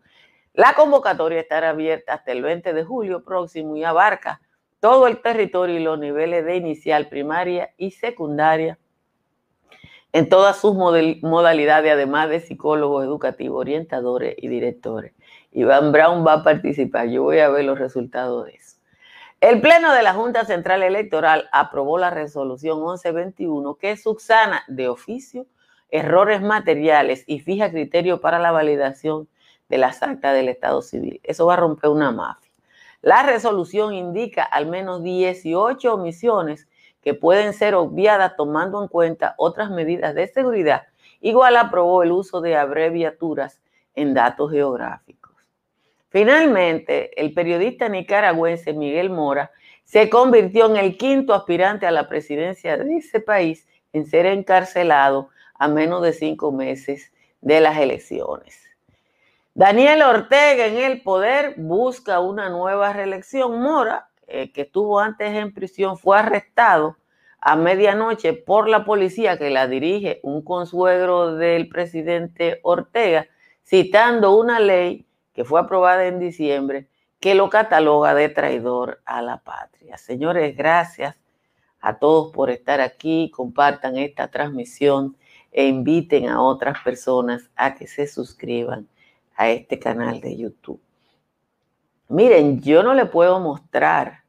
La 0.52 0.74
convocatoria 0.74 1.40
estará 1.40 1.70
abierta 1.70 2.12
hasta 2.12 2.32
el 2.32 2.42
20 2.42 2.74
de 2.74 2.84
julio 2.84 3.24
próximo 3.24 3.76
y 3.76 3.84
abarca 3.84 4.42
todo 4.86 5.08
el 5.08 5.20
territorio 5.20 5.80
y 5.80 5.82
los 5.82 5.98
niveles 5.98 6.44
de 6.44 6.54
inicial, 6.54 7.08
primaria 7.08 7.74
y 7.76 7.90
secundaria 7.90 8.78
en 10.12 10.28
todas 10.28 10.58
sus 10.58 10.76
modalidades, 10.76 11.92
además 11.92 12.28
de 12.28 12.38
psicólogos 12.38 13.04
educativos, 13.04 13.58
orientadores 13.58 14.36
y 14.38 14.46
directores. 14.46 15.12
Iván 15.50 15.90
Brown 15.90 16.24
va 16.24 16.34
a 16.34 16.44
participar. 16.44 17.08
Yo 17.08 17.24
voy 17.24 17.40
a 17.40 17.48
ver 17.48 17.64
los 17.64 17.80
resultados 17.80 18.46
de 18.46 18.52
eso. 18.52 18.76
El 19.40 19.60
Pleno 19.60 19.92
de 19.92 20.04
la 20.04 20.14
Junta 20.14 20.44
Central 20.44 20.84
Electoral 20.84 21.48
aprobó 21.50 21.98
la 21.98 22.10
resolución 22.10 22.78
1121 22.78 23.74
que 23.78 23.96
subsana 23.96 24.62
de 24.68 24.86
oficio 24.86 25.46
errores 25.90 26.42
materiales 26.42 27.24
y 27.26 27.40
fija 27.40 27.72
criterios 27.72 28.20
para 28.20 28.38
la 28.38 28.52
validación 28.52 29.26
de 29.68 29.78
las 29.78 30.00
actas 30.04 30.32
del 30.32 30.48
Estado 30.48 30.80
civil. 30.80 31.20
Eso 31.24 31.44
va 31.44 31.54
a 31.54 31.56
romper 31.56 31.90
una 31.90 32.12
mafia. 32.12 32.45
La 33.02 33.22
resolución 33.22 33.94
indica 33.94 34.42
al 34.42 34.66
menos 34.66 35.02
18 35.02 35.94
omisiones 35.94 36.68
que 37.02 37.14
pueden 37.14 37.52
ser 37.52 37.74
obviadas 37.74 38.34
tomando 38.36 38.82
en 38.82 38.88
cuenta 38.88 39.34
otras 39.38 39.70
medidas 39.70 40.14
de 40.14 40.26
seguridad. 40.26 40.82
Igual 41.20 41.56
aprobó 41.56 42.02
el 42.02 42.12
uso 42.12 42.40
de 42.40 42.56
abreviaturas 42.56 43.60
en 43.94 44.12
datos 44.12 44.50
geográficos. 44.50 45.34
Finalmente, 46.08 47.10
el 47.20 47.32
periodista 47.32 47.88
nicaragüense 47.88 48.72
Miguel 48.72 49.10
Mora 49.10 49.50
se 49.84 50.10
convirtió 50.10 50.66
en 50.66 50.76
el 50.76 50.96
quinto 50.96 51.32
aspirante 51.32 51.86
a 51.86 51.90
la 51.90 52.08
presidencia 52.08 52.76
de 52.76 52.96
ese 52.96 53.20
país 53.20 53.68
en 53.92 54.06
ser 54.06 54.26
encarcelado 54.26 55.28
a 55.54 55.68
menos 55.68 56.02
de 56.02 56.12
cinco 56.12 56.50
meses 56.52 57.12
de 57.40 57.60
las 57.60 57.78
elecciones. 57.78 58.65
Daniel 59.56 60.02
Ortega 60.02 60.66
en 60.66 60.76
el 60.76 61.00
poder 61.00 61.54
busca 61.56 62.20
una 62.20 62.50
nueva 62.50 62.92
reelección. 62.92 63.58
Mora 63.58 64.10
eh, 64.26 64.52
que 64.52 64.60
estuvo 64.60 65.00
antes 65.00 65.34
en 65.34 65.54
prisión, 65.54 65.96
fue 65.96 66.18
arrestado 66.18 66.98
a 67.40 67.56
medianoche 67.56 68.34
por 68.34 68.68
la 68.68 68.84
policía 68.84 69.38
que 69.38 69.48
la 69.48 69.66
dirige 69.66 70.20
un 70.22 70.42
consuegro 70.42 71.36
del 71.36 71.70
presidente 71.70 72.60
Ortega, 72.64 73.28
citando 73.64 74.36
una 74.36 74.60
ley 74.60 75.06
que 75.32 75.46
fue 75.46 75.58
aprobada 75.58 76.04
en 76.04 76.18
diciembre 76.18 76.88
que 77.18 77.34
lo 77.34 77.48
cataloga 77.48 78.14
de 78.14 78.28
traidor 78.28 79.00
a 79.06 79.22
la 79.22 79.38
patria. 79.38 79.96
Señores, 79.96 80.54
gracias 80.54 81.16
a 81.80 81.98
todos 81.98 82.30
por 82.30 82.50
estar 82.50 82.82
aquí, 82.82 83.30
compartan 83.34 83.96
esta 83.96 84.28
transmisión 84.28 85.16
e 85.50 85.66
inviten 85.66 86.28
a 86.28 86.42
otras 86.42 86.78
personas 86.84 87.48
a 87.56 87.74
que 87.74 87.86
se 87.86 88.06
suscriban 88.06 88.86
a 89.36 89.50
este 89.50 89.78
canal 89.78 90.20
de 90.20 90.36
YouTube. 90.36 90.80
Miren, 92.08 92.60
yo 92.60 92.82
no 92.82 92.94
le 92.94 93.06
puedo 93.06 93.40
mostrar 93.40 94.24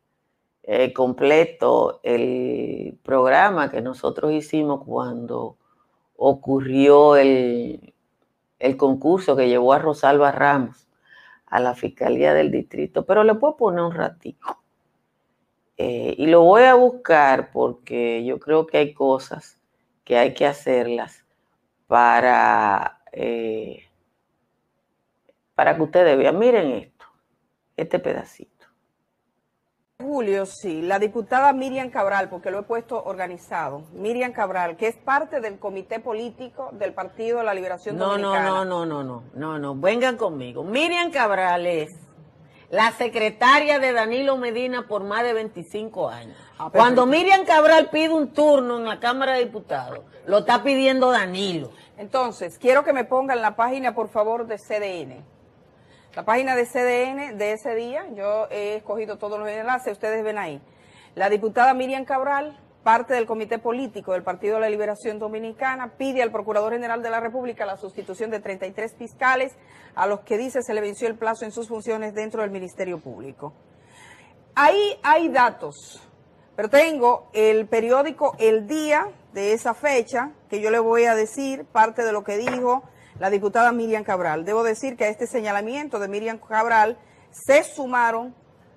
eh, 0.64 0.94
completo 0.94 2.00
el 2.04 2.98
programa 3.04 3.70
que 3.72 3.82
nosotros 3.82 4.34
hicimos 4.34 4.84
cuando 4.84 5.58
ocurrió 6.16 7.16
el, 7.16 7.94
el 8.60 8.78
concurso 8.78 9.36
que 9.36 9.48
llevó 9.48 9.74
a 9.74 9.80
Rosalba 9.80 10.32
Ramos 10.32 10.88
a 11.46 11.60
la 11.60 11.76
Fiscalía 11.76 12.34
del 12.34 12.52
Distrito, 12.52 13.06
pero 13.06 13.24
le 13.24 13.36
puedo 13.36 13.56
poner 13.56 13.82
un 13.82 13.94
ratito. 13.94 14.60
Eh, 15.78 16.16
y 16.18 16.26
lo 16.26 16.42
voy 16.42 16.64
a 16.64 16.74
buscar 16.74 17.52
porque 17.52 18.26
yo 18.26 18.40
creo 18.40 18.66
que 18.66 18.78
hay 18.80 18.94
cosas 18.94 19.60
que 20.04 20.18
hay 20.18 20.34
que 20.34 20.46
hacerlas 20.46 21.24
para, 21.86 23.02
eh, 23.12 23.87
para 25.58 25.76
que 25.76 25.82
ustedes 25.82 26.16
vean. 26.16 26.38
Miren 26.38 26.72
esto, 26.72 27.06
este 27.76 27.98
pedacito. 27.98 28.68
Julio, 30.00 30.46
sí, 30.46 30.84
la 30.84 31.00
diputada 31.00 31.52
Miriam 31.52 31.90
Cabral, 31.90 32.30
porque 32.30 32.52
lo 32.52 32.60
he 32.60 32.64
puesto 32.64 33.04
organizado, 33.04 33.82
Miriam 33.94 34.32
Cabral, 34.32 34.78
que 34.78 34.88
es 34.88 34.96
parte 34.96 35.42
del 35.42 35.58
comité 35.58 36.00
político 36.00 36.70
del 36.74 36.94
Partido 36.94 37.40
de 37.40 37.46
la 37.46 37.56
Liberación 37.56 37.98
no, 37.98 38.10
Dominicana. 38.10 38.44
No, 38.44 38.66
no, 38.66 38.86
no, 38.86 39.04
no, 39.04 39.24
no, 39.34 39.58
no, 39.58 39.76
vengan 39.76 40.16
conmigo. 40.16 40.64
Miriam 40.64 41.10
Cabral 41.10 41.66
es 41.66 41.90
la 42.70 42.92
secretaria 42.92 43.80
de 43.80 43.94
Danilo 43.94 44.38
Medina 44.38 44.88
por 44.88 45.04
más 45.04 45.24
de 45.24 45.34
25 45.34 46.08
años. 46.08 46.38
Ah, 46.60 46.70
Cuando 46.72 47.08
Miriam 47.08 47.44
Cabral 47.46 47.90
pide 47.90 48.14
un 48.14 48.32
turno 48.32 48.78
en 48.78 48.86
la 48.86 49.00
Cámara 49.00 49.34
de 49.34 49.46
Diputados, 49.46 50.02
lo 50.28 50.38
está 50.38 50.62
pidiendo 50.62 51.10
Danilo. 51.10 51.72
Entonces, 51.98 52.60
quiero 52.60 52.84
que 52.84 52.94
me 52.94 53.06
pongan 53.06 53.42
la 53.42 53.56
página, 53.56 53.96
por 53.96 54.10
favor, 54.10 54.46
de 54.46 54.60
CDN. 54.60 55.37
La 56.18 56.26
página 56.26 56.56
de 56.56 56.66
CDN 56.66 57.38
de 57.38 57.52
ese 57.52 57.76
día, 57.76 58.08
yo 58.16 58.48
he 58.50 58.78
escogido 58.78 59.20
todos 59.20 59.38
los 59.38 59.48
enlaces, 59.48 59.94
ustedes 59.94 60.24
ven 60.24 60.40
ahí. 60.40 60.60
La 61.14 61.30
diputada 61.30 61.76
Miriam 61.76 62.06
Cabral, 62.06 62.60
parte 62.82 63.14
del 63.14 63.28
Comité 63.28 63.60
Político 63.60 64.14
del 64.14 64.24
Partido 64.24 64.56
de 64.56 64.62
la 64.62 64.70
Liberación 64.70 65.20
Dominicana, 65.20 65.94
pide 65.96 66.24
al 66.24 66.32
Procurador 66.32 66.74
General 66.74 67.04
de 67.04 67.12
la 67.12 67.20
República 67.20 67.68
la 67.68 67.78
sustitución 67.78 68.32
de 68.32 68.40
33 68.40 68.96
fiscales 68.96 69.56
a 69.94 70.08
los 70.08 70.22
que 70.22 70.40
dice 70.40 70.64
se 70.64 70.74
le 70.74 70.82
venció 70.82 71.08
el 71.08 71.20
plazo 71.20 71.46
en 71.46 71.52
sus 71.52 71.68
funciones 71.68 72.16
dentro 72.16 72.42
del 72.42 72.50
Ministerio 72.50 73.00
Público. 73.00 73.54
Ahí 74.56 75.00
hay 75.04 75.30
datos, 75.30 76.02
pero 76.56 76.68
tengo 76.68 77.30
el 77.34 77.68
periódico 77.68 78.36
El 78.40 78.66
Día 78.66 79.08
de 79.34 79.54
esa 79.54 79.76
fecha, 79.76 80.32
que 80.50 80.62
yo 80.62 80.72
le 80.72 80.80
voy 80.80 81.06
a 81.06 81.14
decir 81.14 81.66
parte 81.66 82.04
de 82.04 82.12
lo 82.12 82.24
que 82.24 82.38
dijo 82.38 82.82
la 83.20 83.30
diputada 83.30 83.72
Miriam 83.72 84.04
Cabral. 84.04 84.46
Debo 84.46 84.64
decir 84.64 84.96
que 84.96 85.06
a 85.06 85.10
este 85.10 85.28
señalamiento 85.28 86.00
de 86.00 86.08
Miriam 86.08 86.38
Cabral 86.38 86.98
se 87.32 87.64
sumaron 87.64 88.36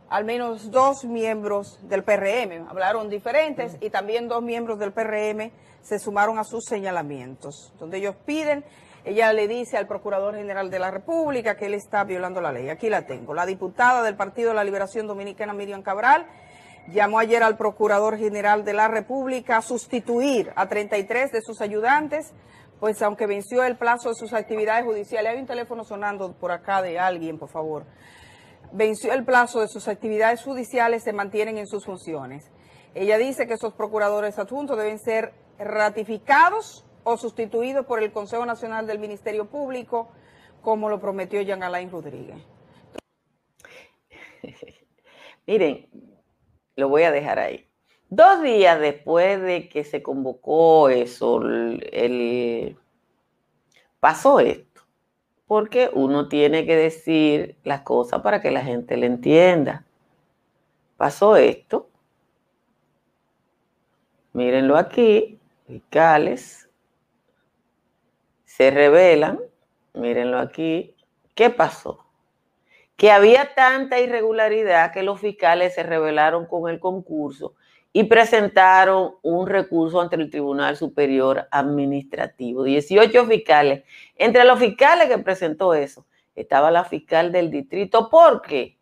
al 0.08 0.24
menos 0.24 0.72
dos 0.72 1.04
miembros 1.04 1.78
del 1.88 2.02
PRM, 2.02 2.68
hablaron 2.68 3.08
diferentes, 3.08 3.76
y 3.80 3.90
también 3.90 4.26
dos 4.26 4.42
miembros 4.42 4.78
del 4.80 4.92
PRM 4.92 5.52
se 5.82 6.00
sumaron 6.00 6.38
a 6.38 6.44
sus 6.44 6.64
señalamientos, 6.64 7.72
donde 7.78 7.98
ellos 7.98 8.16
piden, 8.26 8.64
ella 9.04 9.32
le 9.32 9.46
dice 9.46 9.76
al 9.76 9.86
Procurador 9.86 10.34
General 10.34 10.68
de 10.68 10.80
la 10.80 10.90
República 10.90 11.56
que 11.56 11.66
él 11.66 11.74
está 11.74 12.02
violando 12.02 12.40
la 12.40 12.52
ley. 12.52 12.68
Aquí 12.68 12.90
la 12.90 13.06
tengo. 13.06 13.34
La 13.34 13.46
diputada 13.46 14.02
del 14.02 14.16
Partido 14.16 14.48
de 14.48 14.56
la 14.56 14.64
Liberación 14.64 15.06
Dominicana, 15.06 15.54
Miriam 15.54 15.82
Cabral, 15.82 16.26
llamó 16.88 17.20
ayer 17.20 17.42
al 17.44 17.56
Procurador 17.56 18.18
General 18.18 18.64
de 18.64 18.72
la 18.72 18.88
República 18.88 19.58
a 19.58 19.62
sustituir 19.62 20.52
a 20.56 20.68
33 20.68 21.30
de 21.30 21.40
sus 21.40 21.60
ayudantes 21.60 22.32
pues 22.80 23.00
aunque 23.02 23.26
venció 23.26 23.62
el 23.62 23.76
plazo 23.76 24.08
de 24.08 24.14
sus 24.14 24.32
actividades 24.32 24.84
judiciales, 24.84 25.32
hay 25.32 25.38
un 25.38 25.46
teléfono 25.46 25.84
sonando 25.84 26.32
por 26.32 26.50
acá 26.50 26.80
de 26.80 26.98
alguien, 26.98 27.38
por 27.38 27.50
favor, 27.50 27.84
venció 28.72 29.12
el 29.12 29.24
plazo 29.24 29.60
de 29.60 29.68
sus 29.68 29.86
actividades 29.86 30.42
judiciales, 30.42 31.02
se 31.04 31.12
mantienen 31.12 31.58
en 31.58 31.66
sus 31.66 31.84
funciones. 31.84 32.50
Ella 32.94 33.18
dice 33.18 33.46
que 33.46 33.54
esos 33.54 33.74
procuradores 33.74 34.38
adjuntos 34.38 34.78
deben 34.78 34.98
ser 34.98 35.34
ratificados 35.58 36.86
o 37.04 37.16
sustituidos 37.16 37.86
por 37.86 38.02
el 38.02 38.12
Consejo 38.12 38.46
Nacional 38.46 38.86
del 38.86 38.98
Ministerio 38.98 39.48
Público, 39.48 40.10
como 40.62 40.88
lo 40.88 41.00
prometió 41.00 41.40
Jean 41.42 41.62
Alain 41.62 41.90
Rodríguez. 41.90 42.42
Miren, 45.46 45.88
lo 46.76 46.88
voy 46.88 47.02
a 47.02 47.10
dejar 47.10 47.38
ahí. 47.38 47.69
Dos 48.12 48.42
días 48.42 48.80
después 48.80 49.40
de 49.40 49.68
que 49.68 49.84
se 49.84 50.02
convocó 50.02 50.88
eso, 50.88 51.40
el, 51.42 52.76
pasó 54.00 54.40
esto, 54.40 54.82
porque 55.46 55.88
uno 55.92 56.26
tiene 56.26 56.66
que 56.66 56.74
decir 56.74 57.54
las 57.62 57.82
cosas 57.82 58.20
para 58.22 58.40
que 58.40 58.50
la 58.50 58.62
gente 58.64 58.96
le 58.96 59.06
entienda. 59.06 59.84
Pasó 60.96 61.36
esto. 61.36 61.88
Mírenlo 64.32 64.76
aquí, 64.76 65.38
fiscales 65.68 66.68
se 68.44 68.72
revelan, 68.72 69.38
mírenlo 69.94 70.40
aquí, 70.40 70.96
¿qué 71.36 71.48
pasó? 71.50 72.04
Que 72.96 73.12
había 73.12 73.54
tanta 73.54 74.00
irregularidad 74.00 74.92
que 74.92 75.04
los 75.04 75.20
fiscales 75.20 75.76
se 75.76 75.84
rebelaron 75.84 76.46
con 76.46 76.68
el 76.68 76.80
concurso 76.80 77.54
y 77.92 78.04
presentaron 78.04 79.16
un 79.22 79.48
recurso 79.48 80.00
ante 80.00 80.16
el 80.16 80.30
Tribunal 80.30 80.76
Superior 80.76 81.48
Administrativo. 81.50 82.62
18 82.62 83.26
fiscales. 83.26 83.84
Entre 84.16 84.44
los 84.44 84.58
fiscales 84.58 85.08
que 85.08 85.18
presentó 85.18 85.74
eso 85.74 86.06
estaba 86.34 86.70
la 86.70 86.84
fiscal 86.84 87.32
del 87.32 87.50
distrito. 87.50 88.08
¿Por 88.08 88.42
qué? 88.42 88.78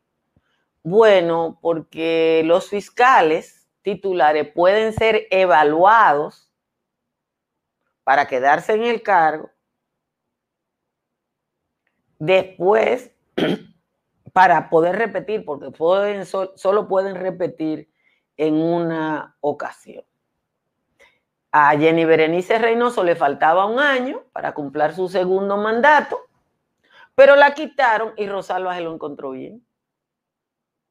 Bueno, 0.82 1.58
porque 1.62 2.42
los 2.44 2.68
fiscales 2.68 3.66
titulares 3.82 4.52
pueden 4.54 4.92
ser 4.92 5.26
evaluados 5.30 6.52
para 8.04 8.26
quedarse 8.26 8.74
en 8.74 8.84
el 8.84 9.02
cargo. 9.02 9.50
Después, 12.18 13.10
para 14.32 14.68
poder 14.68 14.96
repetir, 14.96 15.44
porque 15.44 15.70
pueden, 15.70 16.26
solo 16.26 16.88
pueden 16.88 17.14
repetir 17.14 17.90
en 18.38 18.54
una 18.54 19.36
ocasión. 19.40 20.04
A 21.52 21.76
Jenny 21.76 22.04
Berenice 22.04 22.58
Reynoso 22.58 23.04
le 23.04 23.16
faltaba 23.16 23.66
un 23.66 23.78
año 23.78 24.22
para 24.32 24.54
cumplir 24.54 24.92
su 24.92 25.08
segundo 25.08 25.56
mandato, 25.56 26.20
pero 27.14 27.36
la 27.36 27.52
quitaron 27.52 28.12
y 28.16 28.26
Rosalba 28.26 28.74
se 28.74 28.80
lo 28.80 28.94
encontró 28.94 29.32
bien. 29.32 29.62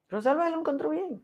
Rosalba 0.10 0.46
se 0.46 0.52
lo 0.52 0.60
encontró 0.60 0.90
bien. 0.90 1.24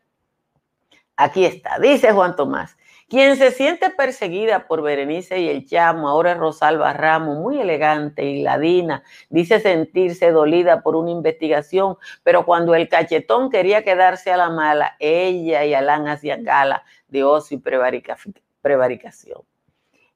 Aquí 1.16 1.44
está, 1.44 1.78
dice 1.78 2.12
Juan 2.12 2.36
Tomás. 2.36 2.76
Quien 3.08 3.36
se 3.36 3.52
siente 3.52 3.90
perseguida 3.90 4.66
por 4.66 4.82
Berenice 4.82 5.38
y 5.38 5.48
el 5.48 5.64
chamo, 5.64 6.08
ahora 6.08 6.32
es 6.32 6.38
Rosalba 6.38 6.92
Ramos, 6.92 7.38
muy 7.38 7.60
elegante 7.60 8.24
y 8.24 8.42
ladina, 8.42 9.04
dice 9.30 9.60
sentirse 9.60 10.32
dolida 10.32 10.82
por 10.82 10.96
una 10.96 11.12
investigación, 11.12 11.96
pero 12.24 12.44
cuando 12.44 12.74
el 12.74 12.88
cachetón 12.88 13.48
quería 13.48 13.84
quedarse 13.84 14.32
a 14.32 14.36
la 14.36 14.50
mala, 14.50 14.96
ella 14.98 15.64
y 15.64 15.72
Alán 15.74 16.08
hacían 16.08 16.42
gala 16.42 16.82
de 17.06 17.22
ocio 17.22 17.58
y 17.58 17.60
prevaricación 17.60 19.44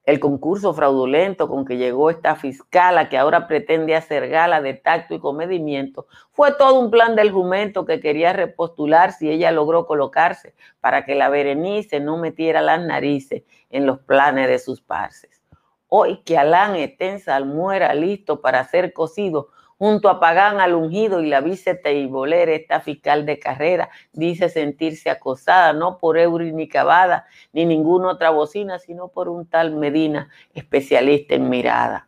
el 0.05 0.19
concurso 0.19 0.73
fraudulento 0.73 1.47
con 1.47 1.63
que 1.63 1.77
llegó 1.77 2.09
esta 2.09 2.35
fiscala 2.35 3.07
que 3.07 3.17
ahora 3.17 3.47
pretende 3.47 3.95
hacer 3.95 4.29
gala 4.29 4.61
de 4.61 4.73
tacto 4.73 5.13
y 5.13 5.19
comedimiento, 5.19 6.07
fue 6.31 6.53
todo 6.53 6.79
un 6.79 6.89
plan 6.89 7.15
del 7.15 7.31
jumento 7.31 7.85
que 7.85 7.99
quería 7.99 8.33
repostular 8.33 9.13
si 9.13 9.29
ella 9.29 9.51
logró 9.51 9.85
colocarse 9.85 10.55
para 10.79 11.05
que 11.05 11.13
la 11.13 11.29
Berenice 11.29 11.99
no 11.99 12.17
metiera 12.17 12.61
las 12.61 12.81
narices 12.81 13.43
en 13.69 13.85
los 13.85 13.99
planes 13.99 14.47
de 14.47 14.59
sus 14.59 14.81
parces. 14.81 15.41
Hoy 15.87 16.21
que 16.23 16.37
Alán 16.37 16.75
esté 16.75 17.09
en 17.09 17.19
salmuera 17.19 17.93
listo 17.93 18.41
para 18.41 18.63
ser 18.63 18.93
cocido, 18.93 19.49
Junto 19.81 20.09
a 20.09 20.19
Pagán, 20.19 20.59
al 20.59 20.75
ungido 20.75 21.21
y 21.21 21.27
la 21.27 21.41
vice 21.41 21.73
Teibolera, 21.73 22.51
esta 22.51 22.81
fiscal 22.81 23.25
de 23.25 23.39
carrera, 23.39 23.89
dice 24.13 24.47
sentirse 24.47 25.09
acosada, 25.09 25.73
no 25.73 25.97
por 25.97 26.19
Eury 26.19 26.53
ni 26.53 26.67
Cavada, 26.67 27.25
ni 27.51 27.65
ninguna 27.65 28.09
otra 28.09 28.29
bocina, 28.29 28.77
sino 28.77 29.07
por 29.07 29.27
un 29.27 29.47
tal 29.47 29.73
Medina, 29.73 30.29
especialista 30.53 31.33
en 31.33 31.49
mirada. 31.49 32.07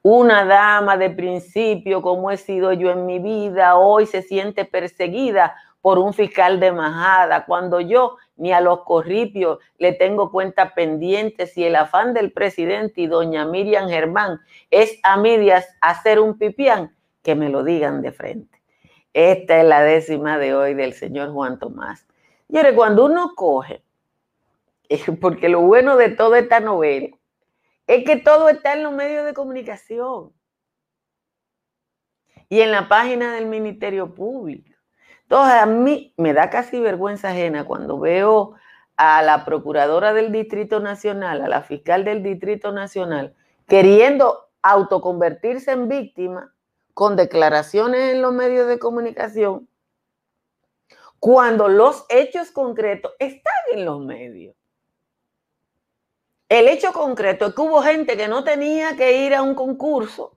Una 0.00 0.46
dama 0.46 0.96
de 0.96 1.10
principio, 1.10 2.00
como 2.00 2.30
he 2.30 2.38
sido 2.38 2.72
yo 2.72 2.90
en 2.90 3.04
mi 3.04 3.18
vida, 3.18 3.76
hoy 3.76 4.06
se 4.06 4.22
siente 4.22 4.64
perseguida 4.64 5.54
por 5.86 6.00
un 6.00 6.12
fiscal 6.12 6.58
de 6.58 6.72
majada, 6.72 7.44
cuando 7.44 7.78
yo 7.78 8.16
ni 8.34 8.52
a 8.52 8.60
los 8.60 8.82
corripios 8.82 9.60
le 9.78 9.92
tengo 9.92 10.32
cuenta 10.32 10.74
pendiente 10.74 11.46
si 11.46 11.62
el 11.62 11.76
afán 11.76 12.12
del 12.12 12.32
presidente 12.32 13.02
y 13.02 13.06
doña 13.06 13.44
Miriam 13.44 13.88
Germán 13.88 14.40
es 14.72 14.98
a 15.04 15.16
medias 15.16 15.64
hacer 15.80 16.18
un 16.18 16.38
pipián, 16.38 16.92
que 17.22 17.36
me 17.36 17.50
lo 17.50 17.62
digan 17.62 18.02
de 18.02 18.10
frente. 18.10 18.60
Esta 19.12 19.60
es 19.60 19.64
la 19.64 19.80
décima 19.80 20.38
de 20.38 20.56
hoy 20.56 20.74
del 20.74 20.92
señor 20.92 21.32
Juan 21.32 21.60
Tomás. 21.60 22.04
Y 22.48 22.56
ahora, 22.56 22.74
cuando 22.74 23.04
uno 23.04 23.34
coge, 23.36 23.84
porque 25.20 25.48
lo 25.48 25.60
bueno 25.60 25.96
de 25.96 26.08
toda 26.08 26.40
esta 26.40 26.58
novela 26.58 27.16
es 27.86 28.04
que 28.04 28.16
todo 28.16 28.48
está 28.48 28.72
en 28.72 28.82
los 28.82 28.92
medios 28.92 29.24
de 29.24 29.34
comunicación 29.34 30.32
y 32.48 32.62
en 32.62 32.72
la 32.72 32.88
página 32.88 33.36
del 33.36 33.46
Ministerio 33.46 34.12
Público. 34.12 34.75
Entonces, 35.28 35.54
a 35.54 35.66
mí 35.66 36.14
me 36.16 36.32
da 36.32 36.50
casi 36.50 36.78
vergüenza 36.78 37.30
ajena 37.30 37.64
cuando 37.64 37.98
veo 37.98 38.54
a 38.96 39.22
la 39.22 39.44
procuradora 39.44 40.12
del 40.12 40.30
Distrito 40.30 40.78
Nacional, 40.78 41.42
a 41.42 41.48
la 41.48 41.62
fiscal 41.62 42.04
del 42.04 42.22
Distrito 42.22 42.70
Nacional, 42.70 43.34
queriendo 43.66 44.48
autoconvertirse 44.62 45.72
en 45.72 45.88
víctima 45.88 46.54
con 46.94 47.16
declaraciones 47.16 48.12
en 48.12 48.22
los 48.22 48.32
medios 48.32 48.68
de 48.68 48.78
comunicación, 48.78 49.68
cuando 51.18 51.66
los 51.66 52.06
hechos 52.08 52.52
concretos 52.52 53.12
están 53.18 53.52
en 53.72 53.84
los 53.84 54.00
medios. 54.00 54.54
El 56.48 56.68
hecho 56.68 56.92
concreto 56.92 57.46
es 57.46 57.54
que 57.54 57.62
hubo 57.62 57.82
gente 57.82 58.16
que 58.16 58.28
no 58.28 58.44
tenía 58.44 58.96
que 58.96 59.26
ir 59.26 59.34
a 59.34 59.42
un 59.42 59.56
concurso 59.56 60.35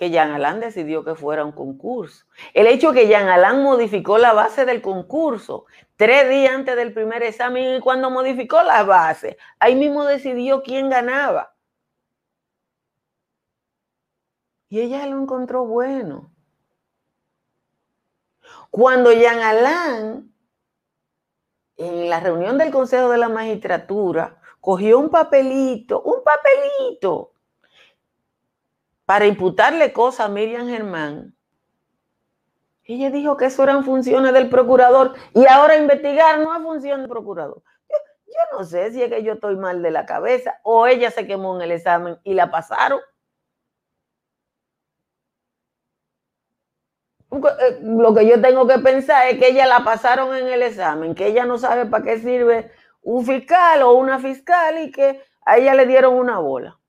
que 0.00 0.08
Jean 0.08 0.30
Alain 0.30 0.60
decidió 0.60 1.04
que 1.04 1.14
fuera 1.14 1.44
un 1.44 1.52
concurso. 1.52 2.24
El 2.54 2.66
hecho 2.68 2.90
que 2.94 3.06
Jean 3.06 3.28
Alain 3.28 3.62
modificó 3.62 4.16
la 4.16 4.32
base 4.32 4.64
del 4.64 4.80
concurso 4.80 5.66
tres 5.96 6.26
días 6.30 6.54
antes 6.54 6.74
del 6.74 6.94
primer 6.94 7.22
examen 7.22 7.76
y 7.76 7.80
cuando 7.80 8.08
modificó 8.08 8.62
la 8.62 8.82
base, 8.82 9.36
ahí 9.58 9.74
mismo 9.74 10.06
decidió 10.06 10.62
quién 10.62 10.88
ganaba. 10.88 11.54
Y 14.70 14.80
ella 14.80 15.04
lo 15.04 15.20
encontró 15.20 15.66
bueno. 15.66 16.32
Cuando 18.70 19.12
Jean 19.12 19.40
Alain, 19.40 20.34
en 21.76 22.08
la 22.08 22.20
reunión 22.20 22.56
del 22.56 22.70
Consejo 22.70 23.10
de 23.10 23.18
la 23.18 23.28
Magistratura, 23.28 24.40
cogió 24.62 24.98
un 24.98 25.10
papelito, 25.10 26.00
un 26.00 26.24
papelito, 26.24 27.29
para 29.10 29.26
imputarle 29.26 29.92
cosas 29.92 30.26
a 30.26 30.28
Miriam 30.28 30.68
Germán, 30.68 31.34
ella 32.84 33.10
dijo 33.10 33.36
que 33.36 33.46
eso 33.46 33.64
eran 33.64 33.84
funciones 33.84 34.32
del 34.32 34.48
procurador 34.48 35.14
y 35.34 35.46
ahora 35.46 35.76
investigar 35.76 36.38
no 36.38 36.54
es 36.54 36.62
función 36.62 37.00
del 37.00 37.08
procurador. 37.08 37.60
Yo, 37.88 37.96
Yo 38.28 38.56
no 38.56 38.64
sé 38.64 38.92
si 38.92 39.02
es 39.02 39.10
que 39.10 39.24
yo 39.24 39.32
estoy 39.32 39.56
mal 39.56 39.82
de 39.82 39.90
la 39.90 40.06
cabeza 40.06 40.60
o 40.62 40.86
ella 40.86 41.10
se 41.10 41.26
quemó 41.26 41.56
en 41.56 41.62
el 41.62 41.72
examen 41.72 42.20
y 42.22 42.34
la 42.34 42.52
pasaron. 42.52 43.00
Eh, 47.32 47.80
lo 47.82 48.14
que 48.14 48.28
yo 48.28 48.40
tengo 48.40 48.68
que 48.68 48.78
pensar 48.78 49.26
es 49.26 49.40
que 49.40 49.48
ella 49.48 49.66
la 49.66 49.82
pasaron 49.82 50.36
en 50.36 50.46
el 50.46 50.62
examen, 50.62 51.16
que 51.16 51.26
ella 51.26 51.44
no 51.46 51.58
sabe 51.58 51.86
para 51.86 52.04
qué 52.04 52.20
sirve 52.20 52.70
un 53.02 53.26
fiscal 53.26 53.82
o 53.82 53.94
una 53.94 54.20
fiscal 54.20 54.78
y 54.80 54.92
que 54.92 55.20
a 55.44 55.56
ella 55.56 55.74
le 55.74 55.86
dieron 55.86 56.14
una 56.14 56.38
bola. 56.38 56.79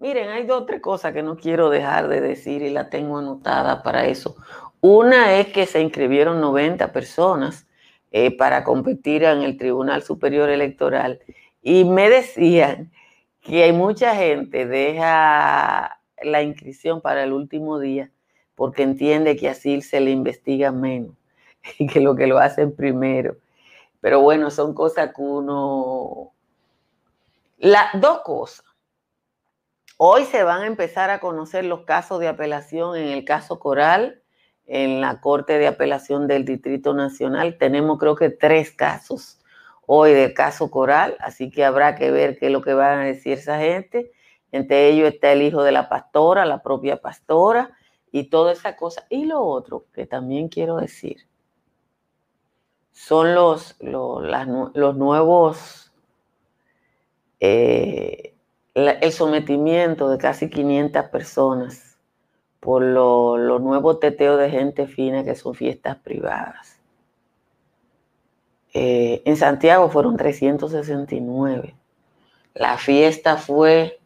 Miren, 0.00 0.30
hay 0.30 0.44
dos 0.46 0.62
o 0.62 0.64
tres 0.64 0.80
cosas 0.80 1.12
que 1.12 1.22
no 1.22 1.36
quiero 1.36 1.68
dejar 1.68 2.08
de 2.08 2.22
decir 2.22 2.62
y 2.62 2.70
la 2.70 2.88
tengo 2.88 3.18
anotada 3.18 3.82
para 3.82 4.06
eso. 4.06 4.34
Una 4.80 5.34
es 5.34 5.48
que 5.48 5.66
se 5.66 5.82
inscribieron 5.82 6.40
90 6.40 6.90
personas 6.90 7.66
eh, 8.10 8.34
para 8.34 8.64
competir 8.64 9.24
en 9.24 9.42
el 9.42 9.58
Tribunal 9.58 10.02
Superior 10.02 10.48
Electoral 10.48 11.20
y 11.62 11.84
me 11.84 12.08
decían 12.08 12.90
que 13.42 13.64
hay 13.64 13.74
mucha 13.74 14.16
gente 14.16 14.64
deja 14.64 16.00
la 16.22 16.42
inscripción 16.42 17.02
para 17.02 17.22
el 17.22 17.34
último 17.34 17.78
día 17.78 18.10
porque 18.54 18.84
entiende 18.84 19.36
que 19.36 19.50
así 19.50 19.82
se 19.82 20.00
le 20.00 20.12
investiga 20.12 20.72
menos 20.72 21.14
y 21.78 21.86
que 21.86 22.00
lo 22.00 22.16
que 22.16 22.26
lo 22.26 22.38
hacen 22.38 22.74
primero. 22.74 23.36
Pero 24.00 24.22
bueno, 24.22 24.50
son 24.50 24.72
cosas 24.72 25.12
que 25.14 25.20
uno... 25.20 26.32
Las 27.58 28.00
dos 28.00 28.20
cosas. 28.20 28.69
Hoy 29.96 30.24
se 30.24 30.42
van 30.44 30.62
a 30.62 30.66
empezar 30.66 31.10
a 31.10 31.20
conocer 31.20 31.64
los 31.64 31.82
casos 31.84 32.20
de 32.20 32.28
apelación 32.28 32.96
en 32.96 33.08
el 33.08 33.24
caso 33.24 33.58
Coral, 33.58 34.22
en 34.66 35.00
la 35.00 35.20
Corte 35.20 35.58
de 35.58 35.66
Apelación 35.66 36.26
del 36.26 36.44
Distrito 36.44 36.94
Nacional. 36.94 37.58
Tenemos 37.58 37.98
creo 37.98 38.14
que 38.14 38.30
tres 38.30 38.70
casos 38.70 39.40
hoy 39.86 40.12
del 40.12 40.32
caso 40.32 40.70
Coral, 40.70 41.16
así 41.20 41.50
que 41.50 41.64
habrá 41.64 41.96
que 41.96 42.10
ver 42.10 42.38
qué 42.38 42.46
es 42.46 42.52
lo 42.52 42.62
que 42.62 42.74
van 42.74 43.00
a 43.00 43.04
decir 43.04 43.34
esa 43.34 43.58
gente. 43.58 44.12
Entre 44.52 44.88
ellos 44.88 45.12
está 45.12 45.32
el 45.32 45.42
hijo 45.42 45.62
de 45.62 45.72
la 45.72 45.88
pastora, 45.88 46.46
la 46.46 46.62
propia 46.62 47.00
pastora 47.00 47.70
y 48.10 48.30
toda 48.30 48.52
esa 48.52 48.76
cosa. 48.76 49.06
Y 49.10 49.24
lo 49.26 49.42
otro 49.42 49.86
que 49.92 50.06
también 50.06 50.48
quiero 50.48 50.76
decir 50.76 51.26
son 52.92 53.34
los, 53.34 53.76
los, 53.80 54.96
nuevos... 54.96 55.92
Eh, 57.42 58.29
el 58.88 59.12
sometimiento 59.12 60.08
de 60.08 60.18
casi 60.18 60.50
500 60.50 61.06
personas 61.06 61.98
por 62.60 62.82
los 62.82 63.38
lo 63.38 63.58
nuevos 63.58 64.00
teteos 64.00 64.38
de 64.38 64.50
gente 64.50 64.86
fina 64.86 65.24
que 65.24 65.34
son 65.34 65.54
fiestas 65.54 65.96
privadas. 65.96 66.78
Eh, 68.72 69.22
en 69.24 69.36
Santiago 69.36 69.88
fueron 69.88 70.16
369. 70.16 71.74
La 72.54 72.76
fiesta 72.78 73.36
fue 73.36 73.98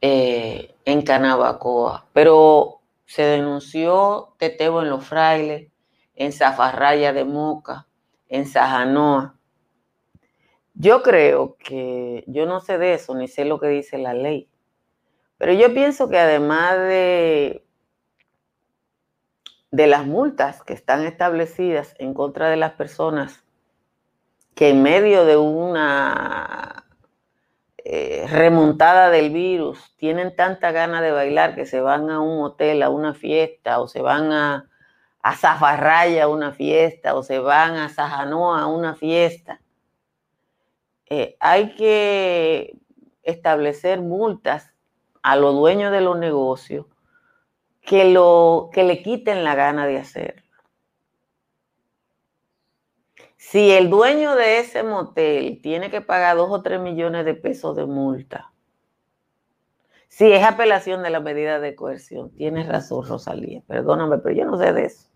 eh, 0.00 0.74
en 0.84 1.02
Canabacoa, 1.02 2.06
pero 2.12 2.80
se 3.06 3.22
denunció 3.22 4.34
teteo 4.38 4.82
en 4.82 4.90
Los 4.90 5.04
Frailes, 5.04 5.70
en 6.16 6.32
Zafarraya 6.32 7.12
de 7.12 7.24
Moca, 7.24 7.86
en 8.28 8.46
Sajanoa, 8.46 9.37
yo 10.78 11.02
creo 11.02 11.56
que 11.58 12.22
yo 12.28 12.46
no 12.46 12.60
sé 12.60 12.78
de 12.78 12.94
eso, 12.94 13.14
ni 13.16 13.26
sé 13.26 13.44
lo 13.44 13.58
que 13.58 13.66
dice 13.66 13.98
la 13.98 14.14
ley, 14.14 14.48
pero 15.36 15.52
yo 15.52 15.74
pienso 15.74 16.08
que 16.08 16.18
además 16.18 16.78
de, 16.78 17.66
de 19.72 19.86
las 19.88 20.06
multas 20.06 20.62
que 20.62 20.74
están 20.74 21.04
establecidas 21.04 21.96
en 21.98 22.14
contra 22.14 22.48
de 22.48 22.56
las 22.56 22.72
personas 22.74 23.44
que 24.54 24.70
en 24.70 24.84
medio 24.84 25.24
de 25.24 25.36
una 25.36 26.84
eh, 27.78 28.26
remontada 28.28 29.10
del 29.10 29.30
virus 29.30 29.96
tienen 29.96 30.36
tanta 30.36 30.70
gana 30.70 31.02
de 31.02 31.10
bailar 31.10 31.56
que 31.56 31.66
se 31.66 31.80
van 31.80 32.08
a 32.08 32.20
un 32.20 32.44
hotel, 32.44 32.84
a 32.84 32.90
una 32.90 33.14
fiesta, 33.14 33.80
o 33.80 33.88
se 33.88 34.00
van 34.00 34.30
a, 34.30 34.70
a 35.22 35.34
Zafarraya 35.34 36.24
a 36.24 36.28
una 36.28 36.52
fiesta, 36.52 37.16
o 37.16 37.24
se 37.24 37.40
van 37.40 37.74
a 37.74 37.88
Sajanoa 37.88 38.62
a 38.62 38.66
una 38.66 38.94
fiesta 38.94 39.60
eh, 41.10 41.36
hay 41.40 41.74
que 41.74 42.76
establecer 43.22 44.00
multas 44.00 44.72
a 45.22 45.36
los 45.36 45.54
dueños 45.54 45.92
de 45.92 46.00
los 46.00 46.18
negocios 46.18 46.86
que, 47.80 48.04
lo, 48.04 48.70
que 48.72 48.84
le 48.84 49.02
quiten 49.02 49.44
la 49.44 49.54
gana 49.54 49.86
de 49.86 49.98
hacerlo. 49.98 50.42
Si 53.36 53.70
el 53.70 53.88
dueño 53.88 54.34
de 54.34 54.58
ese 54.58 54.82
motel 54.82 55.60
tiene 55.62 55.90
que 55.90 56.02
pagar 56.02 56.36
dos 56.36 56.50
o 56.50 56.62
tres 56.62 56.80
millones 56.80 57.24
de 57.24 57.34
pesos 57.34 57.76
de 57.76 57.86
multa, 57.86 58.52
si 60.08 60.30
es 60.32 60.44
apelación 60.44 61.02
de 61.02 61.10
la 61.10 61.20
medida 61.20 61.58
de 61.60 61.74
coerción, 61.74 62.30
tienes 62.34 62.68
razón, 62.68 63.06
Rosalía, 63.06 63.62
perdóname, 63.66 64.18
pero 64.18 64.34
yo 64.34 64.44
no 64.44 64.58
sé 64.58 64.72
de 64.72 64.86
eso 64.86 65.07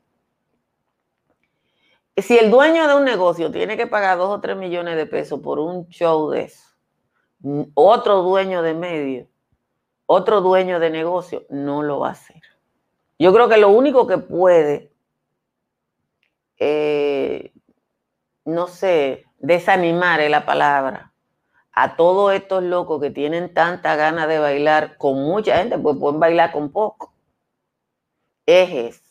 si 2.17 2.39
el 2.39 2.51
dueño 2.51 2.87
de 2.87 2.95
un 2.95 3.05
negocio 3.05 3.51
tiene 3.51 3.77
que 3.77 3.87
pagar 3.87 4.19
dos 4.19 4.29
o 4.31 4.41
tres 4.41 4.57
millones 4.57 4.97
de 4.97 5.07
pesos 5.07 5.41
por 5.41 5.59
un 5.59 5.89
show 5.89 6.31
de 6.31 6.43
eso, 6.43 6.69
otro 7.75 8.23
dueño 8.23 8.63
de 8.63 8.75
medio, 8.75 9.29
otro 10.07 10.41
dueño 10.41 10.79
de 10.79 10.91
negocio, 10.91 11.45
no 11.49 11.83
lo 11.83 12.01
va 12.01 12.09
a 12.09 12.13
hacer. 12.13 12.43
Yo 13.19 13.33
creo 13.33 13.49
que 13.49 13.57
lo 13.57 13.71
único 13.71 14.07
que 14.07 14.19
puede, 14.19 14.93
eh, 16.59 17.53
no 18.45 18.67
sé, 18.67 19.25
desanimar 19.39 20.21
es 20.21 20.31
la 20.31 20.45
palabra 20.45 21.13
a 21.73 21.97
todos 21.97 22.33
estos 22.35 22.63
locos 22.63 23.01
que 23.01 23.11
tienen 23.11 23.55
tanta 23.55 23.97
ganas 23.97 24.29
de 24.29 24.39
bailar 24.39 24.99
con 24.99 25.23
mucha 25.23 25.57
gente, 25.57 25.79
pues 25.79 25.97
pueden 25.97 26.21
bailar 26.21 26.53
con 26.53 26.71
poco. 26.71 27.15
Es 28.45 29.02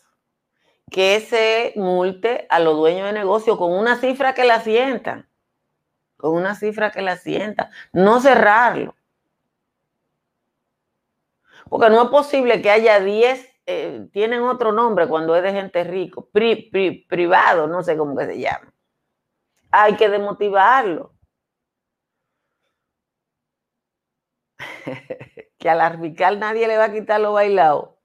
que 0.92 1.20
se 1.20 1.72
multe 1.76 2.46
a 2.50 2.60
los 2.60 2.76
dueños 2.76 3.06
de 3.06 3.12
negocio 3.14 3.56
con 3.56 3.72
una 3.72 3.96
cifra 3.96 4.34
que 4.34 4.44
la 4.44 4.60
sientan, 4.60 5.26
con 6.18 6.34
una 6.34 6.54
cifra 6.54 6.92
que 6.92 7.02
la 7.02 7.16
sienta, 7.16 7.70
no 7.92 8.20
cerrarlo. 8.20 8.94
Porque 11.68 11.88
no 11.88 12.02
es 12.02 12.10
posible 12.10 12.60
que 12.60 12.70
haya 12.70 13.00
10, 13.00 13.48
eh, 13.66 14.08
tienen 14.12 14.42
otro 14.42 14.72
nombre 14.72 15.08
cuando 15.08 15.34
es 15.34 15.42
de 15.42 15.52
gente 15.52 15.82
rico, 15.84 16.28
privado, 16.30 17.66
no 17.66 17.82
sé 17.82 17.96
cómo 17.96 18.20
se 18.20 18.38
llama. 18.38 18.72
Hay 19.70 19.96
que 19.96 20.10
demotivarlo. 20.10 21.14
que 25.58 25.70
al 25.70 25.80
arbical 25.80 26.38
nadie 26.38 26.68
le 26.68 26.76
va 26.76 26.84
a 26.84 26.92
quitar 26.92 27.20
lo 27.20 27.32
bailado. 27.32 28.01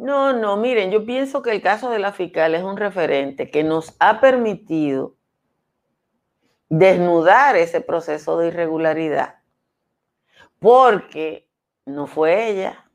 No, 0.00 0.32
no, 0.32 0.56
miren, 0.56 0.90
yo 0.90 1.04
pienso 1.04 1.42
que 1.42 1.50
el 1.50 1.60
caso 1.60 1.90
de 1.90 1.98
la 1.98 2.12
fiscal 2.12 2.54
es 2.54 2.62
un 2.62 2.78
referente 2.78 3.50
que 3.50 3.62
nos 3.62 3.94
ha 3.98 4.18
permitido 4.18 5.14
desnudar 6.70 7.54
ese 7.56 7.82
proceso 7.82 8.38
de 8.38 8.48
irregularidad, 8.48 9.42
porque 10.58 11.46
no 11.84 12.06
fue 12.06 12.48
ella, 12.48 12.90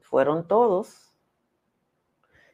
fueron 0.00 0.48
todos. 0.48 1.14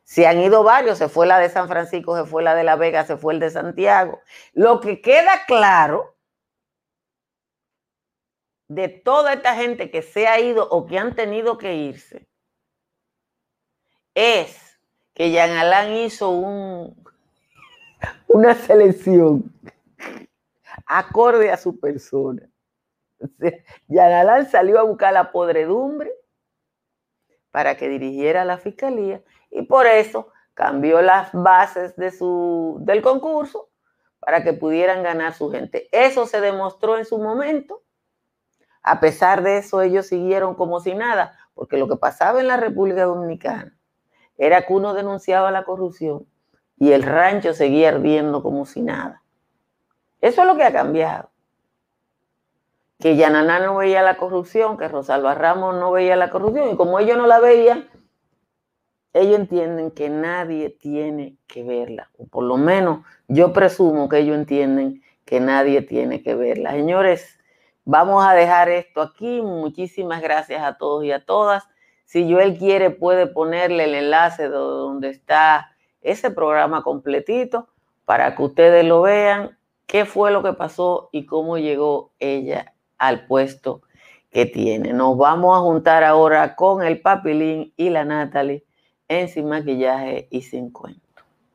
Se 0.04 0.26
han 0.26 0.42
ido 0.42 0.62
varios, 0.62 0.98
se 0.98 1.08
fue 1.08 1.26
la 1.26 1.38
de 1.38 1.48
San 1.48 1.66
Francisco, 1.66 2.18
se 2.18 2.26
fue 2.26 2.42
la 2.42 2.54
de 2.54 2.64
La 2.64 2.76
Vega, 2.76 3.06
se 3.06 3.16
fue 3.16 3.32
el 3.32 3.40
de 3.40 3.48
Santiago. 3.48 4.20
Lo 4.52 4.80
que 4.80 5.00
queda 5.00 5.46
claro 5.46 6.14
de 8.68 8.90
toda 8.90 9.32
esta 9.32 9.54
gente 9.54 9.90
que 9.90 10.02
se 10.02 10.26
ha 10.26 10.38
ido 10.38 10.68
o 10.68 10.84
que 10.84 10.98
han 10.98 11.14
tenido 11.14 11.56
que 11.56 11.74
irse 11.76 12.28
es 14.16 14.80
que 15.12 15.30
Jean 15.30 15.50
Alain 15.50 15.94
hizo 16.06 16.30
un, 16.30 16.96
una 18.28 18.54
selección 18.54 19.52
acorde 20.86 21.50
a 21.50 21.58
su 21.58 21.78
persona. 21.78 22.48
O 23.20 24.00
Alain 24.00 24.46
salió 24.46 24.80
a 24.80 24.84
buscar 24.84 25.12
la 25.12 25.30
podredumbre 25.32 26.10
para 27.50 27.76
que 27.76 27.90
dirigiera 27.90 28.46
la 28.46 28.56
fiscalía 28.56 29.22
y 29.50 29.62
por 29.62 29.86
eso 29.86 30.32
cambió 30.54 31.02
las 31.02 31.30
bases 31.32 31.94
de 31.96 32.10
su, 32.10 32.78
del 32.80 33.02
concurso 33.02 33.68
para 34.18 34.42
que 34.42 34.54
pudieran 34.54 35.02
ganar 35.02 35.34
su 35.34 35.50
gente. 35.50 35.88
Eso 35.92 36.26
se 36.26 36.40
demostró 36.40 36.96
en 36.96 37.04
su 37.04 37.18
momento. 37.18 37.82
A 38.82 38.98
pesar 38.98 39.42
de 39.42 39.58
eso, 39.58 39.82
ellos 39.82 40.06
siguieron 40.06 40.54
como 40.54 40.80
si 40.80 40.94
nada, 40.94 41.38
porque 41.52 41.76
lo 41.76 41.86
que 41.86 41.96
pasaba 41.96 42.40
en 42.40 42.48
la 42.48 42.56
República 42.56 43.04
Dominicana 43.04 43.75
era 44.38 44.62
que 44.62 44.72
uno 44.72 44.94
denunciaba 44.94 45.50
la 45.50 45.64
corrupción 45.64 46.26
y 46.78 46.92
el 46.92 47.02
rancho 47.02 47.54
seguía 47.54 47.88
ardiendo 47.88 48.42
como 48.42 48.66
si 48.66 48.82
nada. 48.82 49.22
Eso 50.20 50.42
es 50.42 50.46
lo 50.46 50.56
que 50.56 50.64
ha 50.64 50.72
cambiado. 50.72 51.30
Que 52.98 53.16
Yananá 53.16 53.60
no 53.60 53.76
veía 53.76 54.02
la 54.02 54.16
corrupción, 54.16 54.76
que 54.78 54.88
Rosalba 54.88 55.34
Ramos 55.34 55.74
no 55.76 55.92
veía 55.92 56.16
la 56.16 56.30
corrupción, 56.30 56.70
y 56.70 56.76
como 56.76 56.98
ellos 56.98 57.18
no 57.18 57.26
la 57.26 57.40
veían, 57.40 57.88
ellos 59.12 59.38
entienden 59.38 59.90
que 59.90 60.08
nadie 60.08 60.70
tiene 60.70 61.36
que 61.46 61.62
verla, 61.62 62.10
o 62.18 62.26
por 62.26 62.44
lo 62.44 62.56
menos 62.56 63.00
yo 63.28 63.52
presumo 63.52 64.08
que 64.08 64.18
ellos 64.18 64.36
entienden 64.36 65.02
que 65.24 65.40
nadie 65.40 65.82
tiene 65.82 66.22
que 66.22 66.34
verla. 66.34 66.72
Señores, 66.72 67.38
vamos 67.84 68.24
a 68.24 68.32
dejar 68.32 68.68
esto 68.68 69.02
aquí. 69.02 69.42
Muchísimas 69.42 70.22
gracias 70.22 70.62
a 70.62 70.78
todos 70.78 71.04
y 71.04 71.12
a 71.12 71.24
todas. 71.24 71.64
Si 72.06 72.32
Joel 72.32 72.56
quiere, 72.56 72.90
puede 72.90 73.26
ponerle 73.26 73.84
el 73.84 73.94
enlace 73.94 74.44
de 74.44 74.48
donde 74.48 75.10
está 75.10 75.72
ese 76.00 76.30
programa 76.30 76.82
completito 76.82 77.68
para 78.04 78.36
que 78.36 78.42
ustedes 78.42 78.84
lo 78.84 79.02
vean, 79.02 79.58
qué 79.86 80.04
fue 80.04 80.30
lo 80.30 80.42
que 80.42 80.52
pasó 80.52 81.08
y 81.10 81.26
cómo 81.26 81.58
llegó 81.58 82.12
ella 82.20 82.74
al 82.96 83.26
puesto 83.26 83.82
que 84.30 84.46
tiene. 84.46 84.92
Nos 84.92 85.18
vamos 85.18 85.56
a 85.56 85.60
juntar 85.60 86.04
ahora 86.04 86.54
con 86.54 86.82
el 86.82 87.00
Papilín 87.00 87.72
y 87.76 87.90
la 87.90 88.04
Natalie 88.04 88.64
en 89.08 89.28
Sin 89.28 89.48
Maquillaje 89.48 90.28
y 90.30 90.42
Sin 90.42 90.70
Cuento. 90.70 91.05